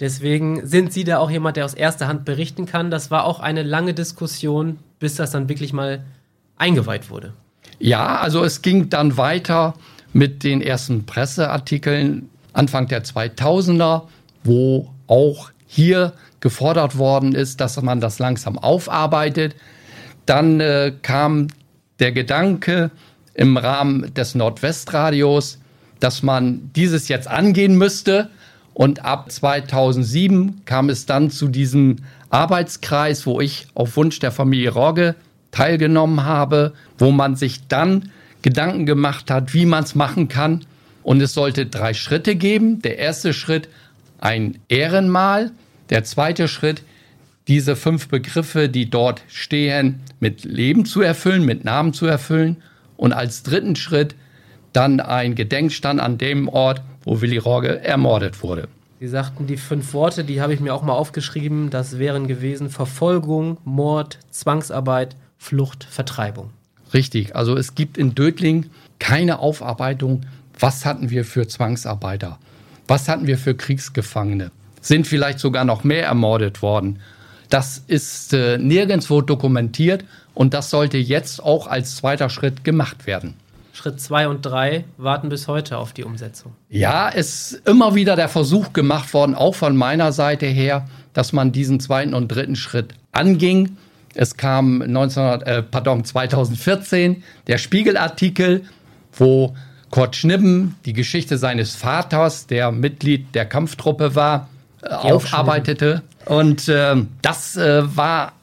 Deswegen 0.00 0.66
sind 0.66 0.92
Sie 0.92 1.04
da 1.04 1.18
auch 1.18 1.30
jemand, 1.30 1.56
der 1.56 1.64
aus 1.64 1.74
erster 1.74 2.08
Hand 2.08 2.24
berichten 2.24 2.66
kann. 2.66 2.90
Das 2.90 3.10
war 3.10 3.24
auch 3.24 3.40
eine 3.40 3.62
lange 3.62 3.94
Diskussion, 3.94 4.78
bis 4.98 5.16
das 5.16 5.32
dann 5.32 5.48
wirklich 5.48 5.72
mal 5.72 6.04
eingeweiht 6.56 7.10
wurde. 7.10 7.32
Ja, 7.78 8.18
also 8.18 8.44
es 8.44 8.62
ging 8.62 8.88
dann 8.90 9.16
weiter 9.16 9.74
mit 10.12 10.44
den 10.44 10.60
ersten 10.60 11.04
Presseartikeln 11.04 12.30
Anfang 12.52 12.88
der 12.88 13.04
2000er, 13.04 14.02
wo 14.42 14.90
auch 15.06 15.50
hier 15.66 16.12
gefordert 16.40 16.96
worden 16.96 17.34
ist, 17.34 17.60
dass 17.60 17.80
man 17.82 18.00
das 18.00 18.18
langsam 18.18 18.58
aufarbeitet. 18.58 19.54
Dann 20.26 20.60
äh, 20.60 20.92
kam 21.02 21.48
der 21.98 22.12
Gedanke, 22.12 22.90
im 23.38 23.56
Rahmen 23.56 24.12
des 24.14 24.34
Nordwestradios, 24.34 25.58
dass 26.00 26.24
man 26.24 26.70
dieses 26.74 27.06
jetzt 27.06 27.28
angehen 27.28 27.78
müsste. 27.78 28.30
Und 28.74 29.04
ab 29.04 29.30
2007 29.30 30.62
kam 30.64 30.88
es 30.88 31.06
dann 31.06 31.30
zu 31.30 31.46
diesem 31.46 31.96
Arbeitskreis, 32.30 33.26
wo 33.26 33.40
ich 33.40 33.68
auf 33.74 33.96
Wunsch 33.96 34.18
der 34.18 34.32
Familie 34.32 34.70
Rogge 34.70 35.14
teilgenommen 35.52 36.24
habe, 36.24 36.74
wo 36.98 37.12
man 37.12 37.36
sich 37.36 37.68
dann 37.68 38.10
Gedanken 38.42 38.86
gemacht 38.86 39.30
hat, 39.30 39.54
wie 39.54 39.66
man 39.66 39.84
es 39.84 39.94
machen 39.94 40.26
kann. 40.26 40.64
Und 41.04 41.20
es 41.22 41.32
sollte 41.32 41.66
drei 41.66 41.94
Schritte 41.94 42.34
geben. 42.34 42.82
Der 42.82 42.98
erste 42.98 43.32
Schritt 43.32 43.68
ein 44.18 44.58
Ehrenmal. 44.68 45.52
Der 45.90 46.02
zweite 46.02 46.48
Schritt 46.48 46.82
diese 47.46 47.76
fünf 47.76 48.08
Begriffe, 48.08 48.68
die 48.68 48.90
dort 48.90 49.22
stehen, 49.28 50.00
mit 50.18 50.44
Leben 50.44 50.84
zu 50.84 51.00
erfüllen, 51.02 51.46
mit 51.46 51.64
Namen 51.64 51.94
zu 51.94 52.06
erfüllen 52.06 52.56
und 52.98 53.14
als 53.14 53.42
dritten 53.42 53.76
Schritt 53.76 54.14
dann 54.74 55.00
ein 55.00 55.34
Gedenkstand 55.34 55.98
an 55.98 56.18
dem 56.18 56.48
Ort, 56.48 56.82
wo 57.04 57.22
Willy 57.22 57.38
Rogge 57.38 57.82
ermordet 57.82 58.42
wurde. 58.42 58.68
Sie 59.00 59.08
sagten 59.08 59.46
die 59.46 59.56
fünf 59.56 59.94
Worte, 59.94 60.24
die 60.24 60.42
habe 60.42 60.52
ich 60.52 60.60
mir 60.60 60.74
auch 60.74 60.82
mal 60.82 60.92
aufgeschrieben. 60.92 61.70
Das 61.70 61.98
wären 61.98 62.26
gewesen 62.26 62.68
Verfolgung, 62.68 63.56
Mord, 63.64 64.18
Zwangsarbeit, 64.30 65.16
Flucht, 65.38 65.84
Vertreibung. 65.84 66.50
Richtig, 66.92 67.36
also 67.36 67.56
es 67.56 67.74
gibt 67.74 67.96
in 67.96 68.14
Dödling 68.14 68.66
keine 68.98 69.38
Aufarbeitung. 69.38 70.22
Was 70.58 70.84
hatten 70.84 71.10
wir 71.10 71.24
für 71.24 71.46
Zwangsarbeiter? 71.46 72.38
Was 72.88 73.08
hatten 73.08 73.26
wir 73.26 73.38
für 73.38 73.54
Kriegsgefangene? 73.54 74.50
Sind 74.80 75.06
vielleicht 75.06 75.38
sogar 75.38 75.64
noch 75.64 75.84
mehr 75.84 76.04
ermordet 76.04 76.60
worden? 76.60 76.98
Das 77.50 77.82
ist 77.86 78.32
äh, 78.32 78.58
nirgendwo 78.58 79.20
dokumentiert 79.20 80.04
und 80.38 80.54
das 80.54 80.70
sollte 80.70 80.98
jetzt 80.98 81.42
auch 81.42 81.66
als 81.66 81.96
zweiter 81.96 82.30
Schritt 82.30 82.62
gemacht 82.62 83.08
werden. 83.08 83.34
Schritt 83.72 84.00
zwei 84.00 84.28
und 84.28 84.42
drei 84.42 84.84
warten 84.96 85.30
bis 85.30 85.48
heute 85.48 85.78
auf 85.78 85.92
die 85.92 86.04
Umsetzung. 86.04 86.52
Ja, 86.68 87.10
es 87.12 87.50
ist 87.50 87.68
immer 87.68 87.96
wieder 87.96 88.14
der 88.14 88.28
Versuch 88.28 88.72
gemacht 88.72 89.12
worden, 89.14 89.34
auch 89.34 89.56
von 89.56 89.76
meiner 89.76 90.12
Seite 90.12 90.46
her, 90.46 90.86
dass 91.12 91.32
man 91.32 91.50
diesen 91.50 91.80
zweiten 91.80 92.14
und 92.14 92.28
dritten 92.28 92.54
Schritt 92.54 92.94
anging. 93.10 93.78
Es 94.14 94.36
kam 94.36 94.78
19, 94.78 95.42
äh, 95.42 95.62
pardon, 95.64 96.04
2014 96.04 97.24
der 97.48 97.58
Spiegelartikel, 97.58 98.62
wo 99.14 99.56
Kurt 99.90 100.14
Schnibben 100.14 100.76
die 100.84 100.92
Geschichte 100.92 101.36
seines 101.36 101.74
Vaters, 101.74 102.46
der 102.46 102.70
Mitglied 102.70 103.34
der 103.34 103.44
Kampftruppe 103.44 104.14
war, 104.14 104.48
äh, 104.82 104.90
aufarbeitete. 104.90 106.02
Und 106.26 106.68
äh, 106.68 106.94
das 107.22 107.56
war 107.56 108.34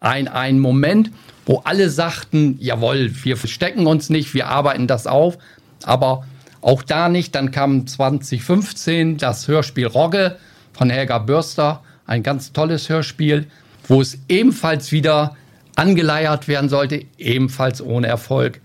ein, 0.00 0.28
ein 0.28 0.58
Moment, 0.58 1.10
wo 1.46 1.58
alle 1.64 1.90
sagten, 1.90 2.56
jawohl, 2.60 3.10
wir 3.24 3.36
verstecken 3.36 3.86
uns 3.86 4.10
nicht, 4.10 4.34
wir 4.34 4.48
arbeiten 4.48 4.86
das 4.86 5.06
auf. 5.06 5.38
Aber 5.82 6.24
auch 6.62 6.82
da 6.82 7.08
nicht. 7.08 7.34
Dann 7.34 7.50
kam 7.50 7.86
2015 7.86 9.18
das 9.18 9.48
Hörspiel 9.48 9.86
Rogge 9.86 10.36
von 10.72 10.88
Helga 10.88 11.18
Bürster, 11.18 11.82
ein 12.06 12.22
ganz 12.22 12.52
tolles 12.52 12.88
Hörspiel, 12.88 13.46
wo 13.88 14.00
es 14.00 14.18
ebenfalls 14.28 14.92
wieder 14.92 15.36
angeleiert 15.76 16.48
werden 16.48 16.70
sollte, 16.70 17.04
ebenfalls 17.18 17.82
ohne 17.82 18.06
Erfolg. 18.06 18.60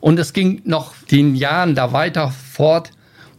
Und 0.00 0.18
es 0.18 0.32
ging 0.32 0.62
noch 0.64 0.94
den 1.10 1.34
Jahren 1.34 1.74
da 1.74 1.92
weiter 1.92 2.30
fort, 2.30 2.90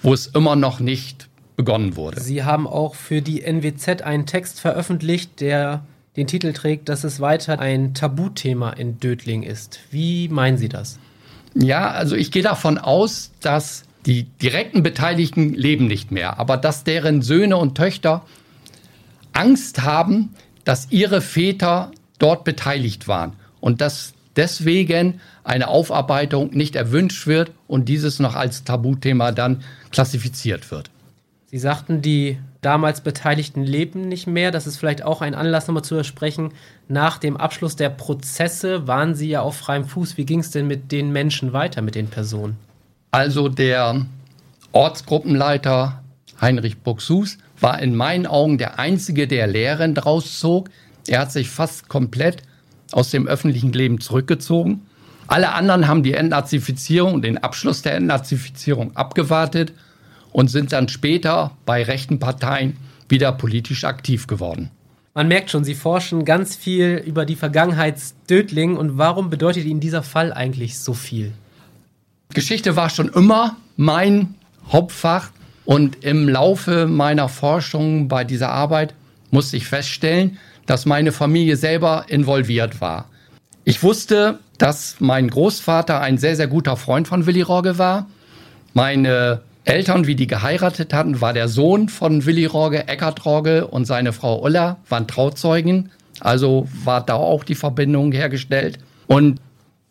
wo 0.02 0.14
es 0.14 0.28
immer 0.28 0.56
noch 0.56 0.80
nicht 0.80 1.28
begonnen 1.56 1.96
wurde. 1.96 2.20
Sie 2.22 2.44
haben 2.44 2.68
auch 2.68 2.96
für 2.96 3.22
die 3.22 3.42
NWZ 3.42 4.02
einen 4.02 4.26
Text 4.26 4.60
veröffentlicht, 4.60 5.40
der 5.42 5.84
den 6.16 6.28
Titel 6.28 6.54
trägt, 6.54 6.90
dass 6.90 7.04
es 7.04 7.20
weiter 7.20 7.60
ein 7.60 7.94
Tabuthema 7.94 8.72
in 8.72 9.00
Dödling 9.00 9.44
ist. 9.44 9.80
Wie 9.92 10.28
meinen 10.30 10.58
Sie 10.58 10.70
das? 10.70 11.00
Ja, 11.54 11.92
also 11.92 12.16
ich 12.16 12.32
gehe 12.32 12.44
davon 12.44 12.78
aus, 12.78 13.32
dass 13.42 13.86
Die 14.06 14.24
direkten 14.24 14.84
Beteiligten 14.84 15.54
leben 15.54 15.88
nicht 15.88 16.12
mehr, 16.12 16.38
aber 16.38 16.58
dass 16.58 16.84
deren 16.84 17.24
Söhne 17.24 17.58
und 17.58 17.76
Töchter 17.76 18.24
Angst 19.34 19.82
haben, 19.82 20.36
dass 20.64 20.92
ihre 20.92 21.22
Väter 21.22 21.92
dort 22.20 22.44
beteiligt 22.44 23.08
waren 23.08 23.34
und 23.62 23.82
dass 23.82 24.14
deswegen 24.36 25.20
eine 25.44 25.70
Aufarbeitung 25.70 26.52
nicht 26.52 26.76
erwünscht 26.76 27.26
wird 27.26 27.52
und 27.68 27.90
dieses 27.90 28.20
noch 28.20 28.36
als 28.36 28.64
Tabuthema 28.64 29.32
dann 29.32 29.64
klassifiziert 29.92 30.70
wird. 30.70 30.92
Sie 31.48 31.58
sagten, 31.58 32.02
die 32.02 32.38
damals 32.66 33.02
Beteiligten 33.02 33.64
leben 33.64 34.08
nicht 34.08 34.26
mehr. 34.26 34.52
Das 34.52 34.66
ist 34.66 34.78
vielleicht 34.78 35.04
auch 35.04 35.22
ein 35.22 35.36
Anlass, 35.36 35.68
nochmal 35.68 35.84
zu 35.84 36.04
sprechen. 36.04 36.52
Nach 36.88 37.20
dem 37.20 37.38
Abschluss 37.38 37.76
der 37.76 37.90
Prozesse 37.90 38.88
waren 38.88 39.14
Sie 39.14 39.30
ja 39.30 39.42
auf 39.42 39.56
freiem 39.56 39.86
Fuß. 39.86 40.18
Wie 40.18 40.26
ging 40.26 40.40
es 40.40 40.50
denn 40.50 40.66
mit 40.66 40.92
den 40.92 41.12
Menschen 41.12 41.54
weiter, 41.54 41.82
mit 41.82 41.96
den 41.96 42.08
Personen? 42.08 42.58
Also 43.12 43.50
der 43.50 44.06
Ortsgruppenleiter 44.72 46.02
Heinrich 46.42 46.80
Buxus 46.80 47.38
war 47.60 47.80
in 47.80 47.96
meinen 47.96 48.26
Augen 48.26 48.58
der 48.58 48.80
Einzige, 48.80 49.28
der 49.28 49.48
Lehren 49.48 49.94
draus 49.94 50.40
zog. 50.40 50.70
Er 51.08 51.20
hat 51.20 51.32
sich 51.32 51.50
fast 51.50 51.88
komplett 51.88 52.42
aus 52.92 53.12
dem 53.12 53.28
öffentlichen 53.28 53.74
Leben 53.74 54.02
zurückgezogen. 54.02 54.86
Alle 55.28 55.54
anderen 55.54 55.88
haben 55.88 56.04
die 56.04 56.14
Entnazifizierung 56.14 57.14
und 57.14 57.22
den 57.22 57.38
Abschluss 57.38 57.84
der 57.84 57.96
Entnazifizierung 57.96 58.96
abgewartet 58.96 59.72
und 60.36 60.50
sind 60.50 60.74
dann 60.74 60.90
später 60.90 61.52
bei 61.66 61.82
rechten 61.82 62.20
Parteien 62.20 62.76
wieder 63.08 63.32
politisch 63.32 63.86
aktiv 63.86 64.28
geworden. 64.28 64.70
Man 65.14 65.30
merkt 65.30 65.50
schon, 65.50 65.64
Sie 65.64 65.76
forschen 65.76 66.26
ganz 66.26 66.58
viel 66.58 67.02
über 67.06 67.26
die 67.26 67.38
Vergangenheit 67.38 68.02
Dödling 68.30 68.76
und 68.76 68.98
warum 68.98 69.30
bedeutet 69.30 69.64
Ihnen 69.64 69.80
dieser 69.80 70.04
Fall 70.04 70.34
eigentlich 70.34 70.78
so 70.78 70.94
viel? 70.94 71.32
Geschichte 72.34 72.76
war 72.76 72.90
schon 72.90 73.08
immer 73.08 73.56
mein 73.78 74.36
Hauptfach 74.70 75.30
und 75.64 76.04
im 76.04 76.28
Laufe 76.28 76.86
meiner 76.86 77.30
Forschung 77.30 78.10
bei 78.10 78.26
dieser 78.26 78.50
Arbeit 78.50 78.94
musste 79.32 79.56
ich 79.56 79.68
feststellen, 79.68 80.38
dass 80.66 80.86
meine 80.86 81.14
Familie 81.14 81.56
selber 81.56 82.08
involviert 82.10 82.82
war. 82.82 83.06
Ich 83.64 83.84
wusste, 83.84 84.40
dass 84.58 84.98
mein 85.00 85.30
Großvater 85.30 86.02
ein 86.02 86.18
sehr, 86.18 86.36
sehr 86.36 86.48
guter 86.48 86.76
Freund 86.76 87.08
von 87.08 87.26
Willi 87.26 87.42
Rogge 87.42 87.78
war. 87.78 88.08
Meine 88.74 89.42
Eltern, 89.66 90.06
wie 90.06 90.16
die 90.16 90.28
geheiratet 90.28 90.94
hatten, 90.94 91.22
war 91.22 91.34
der 91.34 91.48
Sohn 91.48 91.90
von 91.90 92.26
Willi 92.26 92.46
Rogge, 92.46 92.88
Eckart 92.88 93.26
Rogge 93.26 93.68
und 93.68 93.86
seine 93.86 94.14
Frau 94.14 94.42
Ulla 94.44 94.78
waren 94.90 95.08
Trauzeugen. 95.08 95.90
Also 96.20 96.68
war 96.84 97.04
da 97.04 97.16
auch 97.16 97.44
die 97.44 97.56
Verbindung 97.56 98.12
hergestellt. 98.12 98.78
Und 99.08 99.40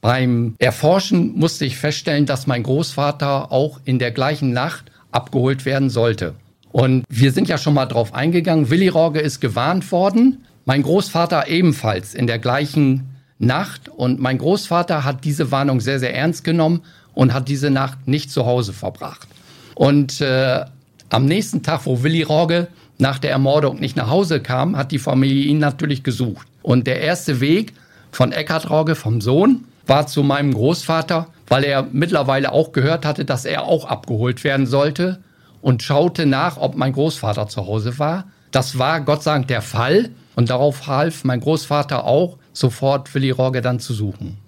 beim 0.00 0.54
Erforschen 0.58 1.37
musste 1.37 1.64
ich 1.64 1.76
feststellen, 1.76 2.24
dass 2.24 2.46
mein 2.46 2.62
Großvater 2.62 3.50
auch 3.50 3.80
in 3.84 3.98
der 3.98 4.12
gleichen 4.12 4.52
Nacht 4.52 4.92
abgeholt 5.10 5.64
werden 5.64 5.90
sollte. 5.90 6.34
Und 6.70 7.04
wir 7.08 7.32
sind 7.32 7.48
ja 7.48 7.58
schon 7.58 7.74
mal 7.74 7.87
drauf 7.87 8.14
eingegangen. 8.14 8.70
Willi 8.70 8.88
Rogge 8.88 9.20
ist 9.20 9.40
gewarnt 9.40 9.90
worden. 9.90 10.44
Mein 10.66 10.82
Großvater 10.82 11.48
ebenfalls 11.48 12.14
in 12.14 12.26
der 12.26 12.38
gleichen 12.38 13.08
Nacht. 13.38 13.88
Und 13.88 14.20
mein 14.20 14.38
Großvater 14.38 15.04
hat 15.04 15.24
diese 15.24 15.50
Warnung 15.50 15.80
sehr, 15.80 15.98
sehr 15.98 16.14
ernst 16.14 16.44
genommen 16.44 16.82
und 17.12 17.32
hat 17.34 17.48
diese 17.48 17.70
Nacht 17.70 18.06
nicht 18.06 18.30
zu 18.30 18.46
Hause 18.46 18.72
verbracht. 18.72 19.28
Und 19.74 20.20
äh, 20.20 20.64
am 21.10 21.26
nächsten 21.26 21.62
Tag, 21.62 21.87
wo 21.87 22.02
Willi 22.02 22.22
Rogge 22.22 22.68
nach 22.98 23.18
der 23.18 23.30
Ermordung 23.30 23.80
nicht 23.80 23.96
nach 23.96 24.08
Hause 24.08 24.40
kam, 24.40 24.76
hat 24.76 24.92
die 24.92 24.98
Familie 24.98 25.44
ihn 25.44 25.58
natürlich 25.58 26.02
gesucht. 26.02 26.46
Und 26.62 26.87
der 26.87 27.00
erste 27.00 27.40
Weg 27.40 27.74
von 28.12 28.32
Eckhard 28.32 28.70
Rogge, 28.70 28.94
vom 28.94 29.20
Sohn, 29.20 29.64
war 29.87 30.06
zu 30.06 30.22
meinem 30.22 30.54
Großvater, 30.54 31.26
weil 31.48 31.64
er 31.64 31.87
mittlerweile 31.92 32.52
auch 32.52 32.72
gehört 32.72 33.04
hatte, 33.04 33.24
dass 33.24 33.44
er 33.44 33.64
auch 33.64 33.84
abgeholt 33.84 34.44
werden 34.44 34.66
sollte 34.66 35.20
und 35.60 35.82
schaute 35.82 36.26
nach, 36.26 36.56
ob 36.56 36.76
mein 36.76 36.92
Großvater 36.92 37.48
zu 37.48 37.66
Hause 37.66 37.98
war. 37.98 38.24
Das 38.50 38.78
war 38.78 39.00
Gott 39.00 39.22
sei 39.22 39.32
Dank 39.32 39.48
der 39.48 39.62
Fall 39.62 40.10
und 40.37 40.50
darauf 40.50 40.87
half 40.87 41.24
mein 41.24 41.40
Großvater 41.40 42.04
auch, 42.04 42.38
sofort 42.52 43.14
Willi 43.14 43.30
Rogge 43.30 43.60
dann 43.60 43.80
zu 43.80 43.92
suchen. 43.92 44.38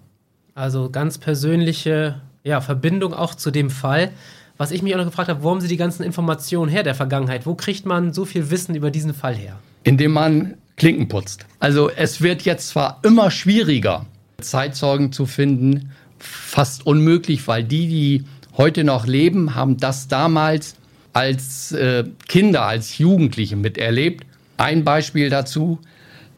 Also 0.54 0.90
ganz 0.90 1.18
persönliche 1.18 2.20
ja, 2.44 2.60
Verbindung 2.60 3.12
auch 3.12 3.34
zu 3.34 3.50
dem 3.50 3.70
Fall. 3.70 4.10
Was 4.58 4.70
ich 4.70 4.82
mich 4.82 4.94
auch 4.94 4.98
noch 4.98 5.04
gefragt 5.04 5.28
habe, 5.28 5.42
wo 5.42 5.50
haben 5.50 5.60
Sie 5.60 5.68
die 5.68 5.76
ganzen 5.76 6.02
Informationen 6.02 6.70
her 6.70 6.82
der 6.82 6.94
Vergangenheit? 6.94 7.44
Wo 7.44 7.54
kriegt 7.54 7.84
man 7.84 8.12
so 8.12 8.24
viel 8.24 8.50
Wissen 8.50 8.74
über 8.74 8.90
diesen 8.90 9.12
Fall 9.12 9.34
her? 9.34 9.58
Indem 9.84 10.12
man 10.12 10.54
Klinken 10.76 11.08
putzt. 11.08 11.46
Also 11.58 11.90
es 11.90 12.20
wird 12.20 12.42
jetzt 12.42 12.68
zwar 12.68 13.00
immer 13.02 13.30
schwieriger, 13.30 14.06
Zeitzeugen 14.40 15.12
zu 15.12 15.26
finden, 15.26 15.90
fast 16.18 16.86
unmöglich, 16.86 17.46
weil 17.48 17.64
die, 17.64 17.88
die 17.88 18.24
heute 18.56 18.84
noch 18.84 19.06
leben, 19.06 19.54
haben 19.54 19.76
das 19.76 20.08
damals 20.08 20.76
als 21.12 21.72
äh, 21.72 22.04
Kinder, 22.28 22.62
als 22.62 22.98
Jugendliche 22.98 23.56
miterlebt. 23.56 24.26
Ein 24.58 24.84
Beispiel 24.84 25.30
dazu, 25.30 25.78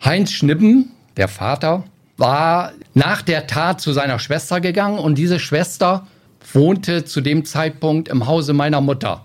Heinz 0.05 0.33
Schnippen, 0.33 0.91
der 1.17 1.29
Vater, 1.29 1.85
war 2.17 2.73
nach 2.95 3.23
der 3.23 3.47
Tat 3.47 3.81
zu 3.81 3.93
seiner 3.93 4.19
Schwester 4.19 4.61
gegangen 4.61 4.99
und 4.99 5.17
diese 5.17 5.39
Schwester 5.39 6.07
wohnte 6.53 7.05
zu 7.05 7.21
dem 7.21 7.45
Zeitpunkt 7.45 8.09
im 8.09 8.27
Hause 8.27 8.53
meiner 8.53 8.81
Mutter 8.81 9.25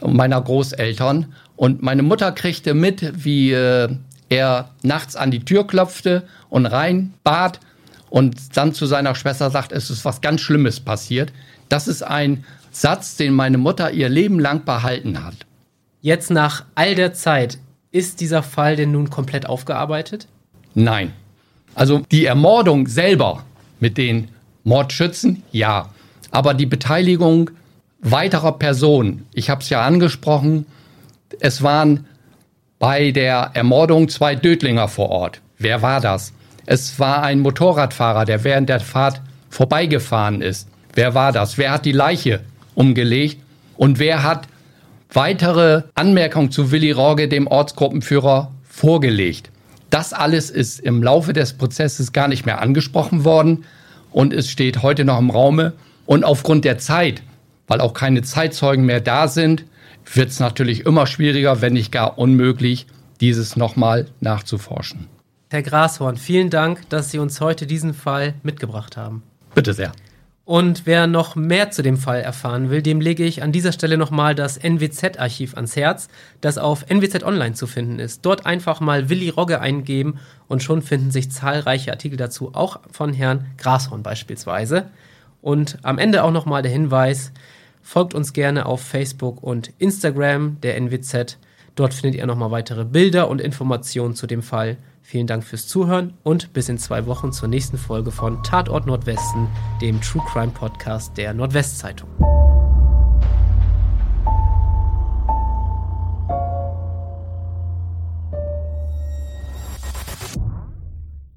und 0.00 0.14
meiner 0.14 0.40
Großeltern. 0.40 1.32
Und 1.56 1.82
meine 1.82 2.02
Mutter 2.02 2.32
kriegte 2.32 2.74
mit, 2.74 3.24
wie 3.24 3.52
äh, 3.52 3.88
er 4.28 4.70
nachts 4.82 5.16
an 5.16 5.30
die 5.30 5.44
Tür 5.44 5.66
klopfte 5.66 6.24
und 6.48 6.66
rein 6.66 7.14
bat 7.22 7.60
und 8.10 8.56
dann 8.56 8.74
zu 8.74 8.86
seiner 8.86 9.14
Schwester 9.14 9.50
sagt, 9.50 9.72
es 9.72 9.90
ist 9.90 10.04
was 10.04 10.20
ganz 10.20 10.40
Schlimmes 10.40 10.80
passiert. 10.80 11.32
Das 11.68 11.88
ist 11.88 12.02
ein 12.02 12.44
Satz, 12.70 13.16
den 13.16 13.32
meine 13.32 13.58
Mutter 13.58 13.92
ihr 13.92 14.08
Leben 14.08 14.40
lang 14.40 14.64
behalten 14.64 15.24
hat. 15.24 15.34
Jetzt 16.00 16.30
nach 16.30 16.64
all 16.74 16.94
der 16.94 17.14
Zeit, 17.14 17.58
ist 17.90 18.20
dieser 18.20 18.42
Fall 18.42 18.74
denn 18.74 18.90
nun 18.90 19.08
komplett 19.08 19.46
aufgearbeitet? 19.46 20.26
Nein. 20.74 21.12
Also 21.76 22.02
die 22.10 22.24
Ermordung 22.24 22.88
selber 22.88 23.44
mit 23.78 23.96
den 23.96 24.28
Mordschützen, 24.64 25.44
ja 25.52 25.93
aber 26.34 26.52
die 26.52 26.66
Beteiligung 26.66 27.50
weiterer 28.00 28.58
Personen, 28.58 29.24
ich 29.32 29.50
habe 29.50 29.62
es 29.62 29.70
ja 29.70 29.82
angesprochen, 29.82 30.66
es 31.38 31.62
waren 31.62 32.06
bei 32.80 33.12
der 33.12 33.52
Ermordung 33.54 34.08
zwei 34.08 34.34
Dödlinger 34.34 34.88
vor 34.88 35.10
Ort. 35.10 35.40
Wer 35.58 35.80
war 35.80 36.00
das? 36.00 36.32
Es 36.66 36.98
war 36.98 37.22
ein 37.22 37.38
Motorradfahrer, 37.38 38.24
der 38.24 38.42
während 38.42 38.68
der 38.68 38.80
Fahrt 38.80 39.22
vorbeigefahren 39.48 40.42
ist. 40.42 40.66
Wer 40.92 41.14
war 41.14 41.30
das? 41.30 41.56
Wer 41.56 41.70
hat 41.70 41.84
die 41.84 41.92
Leiche 41.92 42.40
umgelegt? 42.74 43.40
Und 43.76 44.00
wer 44.00 44.24
hat 44.24 44.48
weitere 45.12 45.84
Anmerkungen 45.94 46.50
zu 46.50 46.72
Willi 46.72 46.90
Rogge, 46.90 47.28
dem 47.28 47.46
Ortsgruppenführer, 47.46 48.50
vorgelegt? 48.68 49.50
Das 49.90 50.12
alles 50.12 50.50
ist 50.50 50.80
im 50.80 51.00
Laufe 51.00 51.32
des 51.32 51.52
Prozesses 51.52 52.12
gar 52.12 52.26
nicht 52.26 52.44
mehr 52.44 52.60
angesprochen 52.60 53.24
worden 53.24 53.64
und 54.10 54.32
es 54.32 54.50
steht 54.50 54.82
heute 54.82 55.04
noch 55.04 55.20
im 55.20 55.30
Raume. 55.30 55.74
Und 56.06 56.24
aufgrund 56.24 56.64
der 56.64 56.78
Zeit, 56.78 57.22
weil 57.66 57.80
auch 57.80 57.94
keine 57.94 58.22
Zeitzeugen 58.22 58.84
mehr 58.84 59.00
da 59.00 59.28
sind, 59.28 59.64
wird 60.12 60.30
es 60.30 60.40
natürlich 60.40 60.84
immer 60.84 61.06
schwieriger, 61.06 61.62
wenn 61.62 61.72
nicht 61.72 61.92
gar 61.92 62.18
unmöglich, 62.18 62.86
dieses 63.20 63.56
nochmal 63.56 64.06
nachzuforschen. 64.20 65.08
Herr 65.50 65.62
Grashorn, 65.62 66.16
vielen 66.16 66.50
Dank, 66.50 66.88
dass 66.90 67.10
Sie 67.10 67.18
uns 67.18 67.40
heute 67.40 67.66
diesen 67.66 67.94
Fall 67.94 68.34
mitgebracht 68.42 68.96
haben. 68.96 69.22
Bitte 69.54 69.72
sehr. 69.72 69.92
Und 70.46 70.82
wer 70.84 71.06
noch 71.06 71.36
mehr 71.36 71.70
zu 71.70 71.82
dem 71.82 71.96
Fall 71.96 72.20
erfahren 72.20 72.68
will, 72.68 72.82
dem 72.82 73.00
lege 73.00 73.24
ich 73.24 73.42
an 73.42 73.50
dieser 73.50 73.72
Stelle 73.72 73.96
nochmal 73.96 74.34
das 74.34 74.58
NWZ-Archiv 74.58 75.54
ans 75.54 75.74
Herz, 75.74 76.08
das 76.42 76.58
auf 76.58 76.84
NWZ 76.90 77.22
Online 77.22 77.54
zu 77.54 77.66
finden 77.66 77.98
ist. 77.98 78.26
Dort 78.26 78.44
einfach 78.44 78.80
mal 78.80 79.08
Willi 79.08 79.30
Rogge 79.30 79.60
eingeben 79.60 80.18
und 80.46 80.62
schon 80.62 80.82
finden 80.82 81.10
sich 81.10 81.30
zahlreiche 81.30 81.92
Artikel 81.92 82.18
dazu, 82.18 82.50
auch 82.52 82.80
von 82.90 83.14
Herrn 83.14 83.46
Grashorn 83.56 84.02
beispielsweise. 84.02 84.90
Und 85.44 85.76
am 85.82 85.98
Ende 85.98 86.24
auch 86.24 86.30
nochmal 86.30 86.62
der 86.62 86.72
Hinweis, 86.72 87.30
folgt 87.82 88.14
uns 88.14 88.32
gerne 88.32 88.64
auf 88.64 88.80
Facebook 88.80 89.42
und 89.42 89.74
Instagram 89.76 90.58
der 90.62 90.80
NWZ. 90.80 91.36
Dort 91.74 91.92
findet 91.92 92.18
ihr 92.18 92.26
nochmal 92.26 92.50
weitere 92.50 92.86
Bilder 92.86 93.28
und 93.28 93.42
Informationen 93.42 94.14
zu 94.14 94.26
dem 94.26 94.42
Fall. 94.42 94.78
Vielen 95.02 95.26
Dank 95.26 95.44
fürs 95.44 95.68
Zuhören 95.68 96.14
und 96.22 96.54
bis 96.54 96.70
in 96.70 96.78
zwei 96.78 97.04
Wochen 97.04 97.30
zur 97.30 97.48
nächsten 97.48 97.76
Folge 97.76 98.10
von 98.10 98.42
Tatort 98.42 98.86
Nordwesten, 98.86 99.48
dem 99.82 100.00
True 100.00 100.22
Crime 100.32 100.52
Podcast 100.52 101.18
der 101.18 101.34
Nordwestzeitung. 101.34 102.08